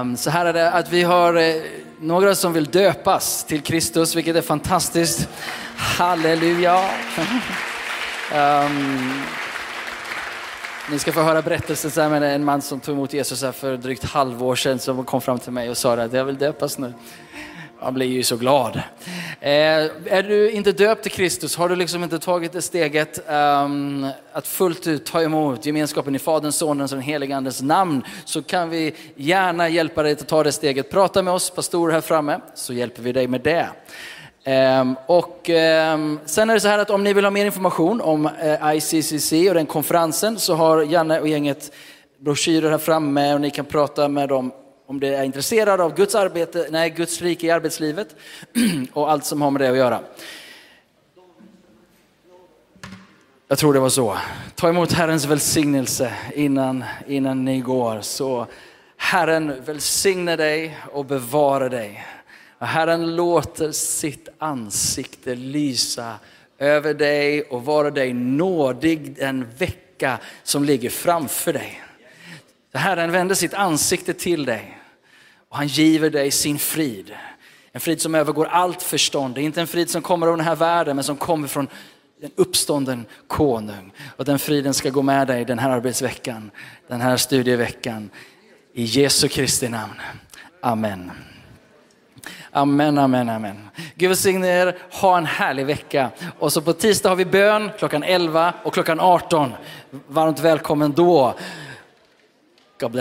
Um, 0.00 0.16
så 0.16 0.30
här 0.30 0.46
är 0.46 0.52
det 0.52 0.70
att 0.70 0.92
vi 0.92 1.02
har 1.02 1.34
eh, 1.34 1.54
några 2.00 2.34
som 2.34 2.52
vill 2.52 2.64
döpas 2.64 3.44
till 3.44 3.60
Kristus, 3.60 4.14
vilket 4.14 4.36
är 4.36 4.42
fantastiskt. 4.42 5.28
Halleluja. 5.76 6.90
um, 8.34 9.22
ni 10.90 10.98
ska 10.98 11.12
få 11.12 11.22
höra 11.22 11.42
berättelsen 11.42 11.90
så 11.90 12.00
här 12.00 12.08
med 12.08 12.22
en 12.22 12.44
man 12.44 12.62
som 12.62 12.80
tog 12.80 12.94
emot 12.94 13.12
Jesus 13.12 13.42
här 13.42 13.52
för 13.52 13.76
drygt 13.76 14.04
halvår 14.04 14.54
sedan 14.54 14.78
som 14.78 15.04
kom 15.04 15.20
fram 15.20 15.38
till 15.38 15.52
mig 15.52 15.70
och 15.70 15.76
sa 15.76 15.94
att 15.94 16.12
jag 16.12 16.24
vill 16.24 16.38
döpas 16.38 16.78
nu. 16.78 16.94
Man 17.82 17.94
blir 17.94 18.06
ju 18.06 18.22
så 18.22 18.36
glad. 18.36 18.76
Eh, 19.40 19.50
är 20.06 20.22
du 20.22 20.50
inte 20.50 20.72
döpt 20.72 21.02
till 21.02 21.12
Kristus, 21.12 21.56
har 21.56 21.68
du 21.68 21.76
liksom 21.76 22.02
inte 22.02 22.18
tagit 22.18 22.52
det 22.52 22.62
steget 22.62 23.30
um, 23.30 24.06
att 24.32 24.46
fullt 24.46 24.86
ut 24.86 25.06
ta 25.06 25.22
emot 25.22 25.66
gemenskapen 25.66 26.14
i 26.14 26.18
Faderns, 26.18 26.56
Sonens 26.56 26.92
och 26.92 26.96
den 26.96 27.04
helige 27.04 27.36
Andens 27.36 27.62
namn, 27.62 28.02
så 28.24 28.42
kan 28.42 28.70
vi 28.70 28.94
gärna 29.14 29.68
hjälpa 29.68 30.02
dig 30.02 30.12
att 30.12 30.28
ta 30.28 30.42
det 30.42 30.52
steget. 30.52 30.90
Prata 30.90 31.22
med 31.22 31.34
oss 31.34 31.50
pastorer 31.50 31.92
här 31.92 32.00
framme, 32.00 32.40
så 32.54 32.72
hjälper 32.72 33.02
vi 33.02 33.12
dig 33.12 33.26
med 33.26 33.40
det. 33.40 33.68
Um, 34.80 34.96
och 35.06 35.48
um, 35.48 36.20
sen 36.24 36.50
är 36.50 36.54
det 36.54 36.60
så 36.60 36.68
här 36.68 36.78
att 36.78 36.90
om 36.90 37.04
ni 37.04 37.12
vill 37.12 37.24
ha 37.24 37.30
mer 37.30 37.46
information 37.46 38.00
om 38.00 38.26
eh, 38.26 38.66
uh, 38.66 38.76
ICCC 38.76 39.32
och 39.32 39.54
den 39.54 39.66
konferensen 39.66 40.38
så 40.38 40.54
har 40.54 40.82
Janne 40.82 41.20
och 41.20 41.28
gänget 41.28 41.72
broschyrer 42.20 42.70
här 42.70 42.78
framme 42.78 43.34
och 43.34 43.40
ni 43.40 43.50
kan 43.50 43.64
prata 43.64 44.08
med 44.08 44.28
dem 44.28 44.52
om 44.88 45.00
det 45.00 45.14
är 45.14 45.24
intresserad 45.24 45.80
av 45.80 45.94
Guds 45.94 46.14
arbete, 46.14 46.66
nej, 46.70 46.90
Guds 46.90 47.22
rike 47.22 47.46
i 47.46 47.50
arbetslivet 47.50 48.16
och 48.92 49.10
allt 49.10 49.24
som 49.24 49.42
har 49.42 49.50
med 49.50 49.60
det 49.60 49.68
att 49.68 49.76
göra. 49.76 50.00
Jag 53.48 53.58
tror 53.58 53.72
det 53.74 53.80
var 53.80 53.88
så. 53.88 54.18
Ta 54.54 54.68
emot 54.68 54.92
Herrens 54.92 55.24
välsignelse 55.24 56.12
innan, 56.34 56.84
innan 57.06 57.44
ni 57.44 57.60
går. 57.60 58.00
Så 58.00 58.46
Herren 58.96 59.64
välsigne 59.64 60.36
dig 60.36 60.78
och 60.92 61.04
bevara 61.04 61.68
dig. 61.68 62.06
Herren 62.58 63.16
låter 63.16 63.72
sitt 63.72 64.28
ansikte 64.38 65.34
lysa 65.34 66.14
över 66.58 66.94
dig 66.94 67.42
och 67.42 67.64
vara 67.64 67.90
dig 67.90 68.12
nådig 68.12 69.16
den 69.16 69.46
vecka 69.58 70.18
som 70.42 70.64
ligger 70.64 70.90
framför 70.90 71.52
dig. 71.52 71.82
Herren 72.74 73.12
vänder 73.12 73.34
sitt 73.34 73.54
ansikte 73.54 74.14
till 74.14 74.44
dig 74.44 74.77
och 75.48 75.56
han 75.56 75.66
giver 75.66 76.10
dig 76.10 76.30
sin 76.30 76.58
frid. 76.58 77.14
En 77.72 77.80
frid 77.80 78.00
som 78.00 78.14
övergår 78.14 78.46
allt 78.46 78.82
förstånd. 78.82 79.34
Det 79.34 79.40
är 79.40 79.42
inte 79.42 79.60
en 79.60 79.66
frid 79.66 79.90
som 79.90 80.02
kommer 80.02 80.26
av 80.26 80.36
den 80.36 80.46
här 80.46 80.56
världen 80.56 80.96
men 80.96 81.04
som 81.04 81.16
kommer 81.16 81.48
från 81.48 81.68
den 82.20 82.30
uppstånden 82.36 83.06
konung. 83.26 83.92
Och 84.16 84.24
den 84.24 84.38
friden 84.38 84.74
ska 84.74 84.90
gå 84.90 85.02
med 85.02 85.26
dig 85.26 85.44
den 85.44 85.58
här 85.58 85.70
arbetsveckan, 85.70 86.50
den 86.88 87.00
här 87.00 87.16
studieveckan. 87.16 88.10
I 88.74 88.84
Jesu 88.84 89.28
Kristi 89.28 89.68
namn. 89.68 89.94
Amen. 90.62 91.10
Amen, 92.50 92.98
amen, 92.98 93.28
amen. 93.28 93.68
Gud 93.94 94.08
välsigne 94.08 94.48
er, 94.48 94.76
ha 94.90 95.18
en 95.18 95.26
härlig 95.26 95.66
vecka. 95.66 96.10
Och 96.38 96.52
så 96.52 96.62
på 96.62 96.72
tisdag 96.72 97.08
har 97.08 97.16
vi 97.16 97.24
bön 97.24 97.70
klockan 97.78 98.02
11 98.02 98.54
och 98.62 98.74
klockan 98.74 99.00
18. 99.00 99.52
Varmt 100.08 100.40
välkommen 100.40 100.92
då. 100.92 101.34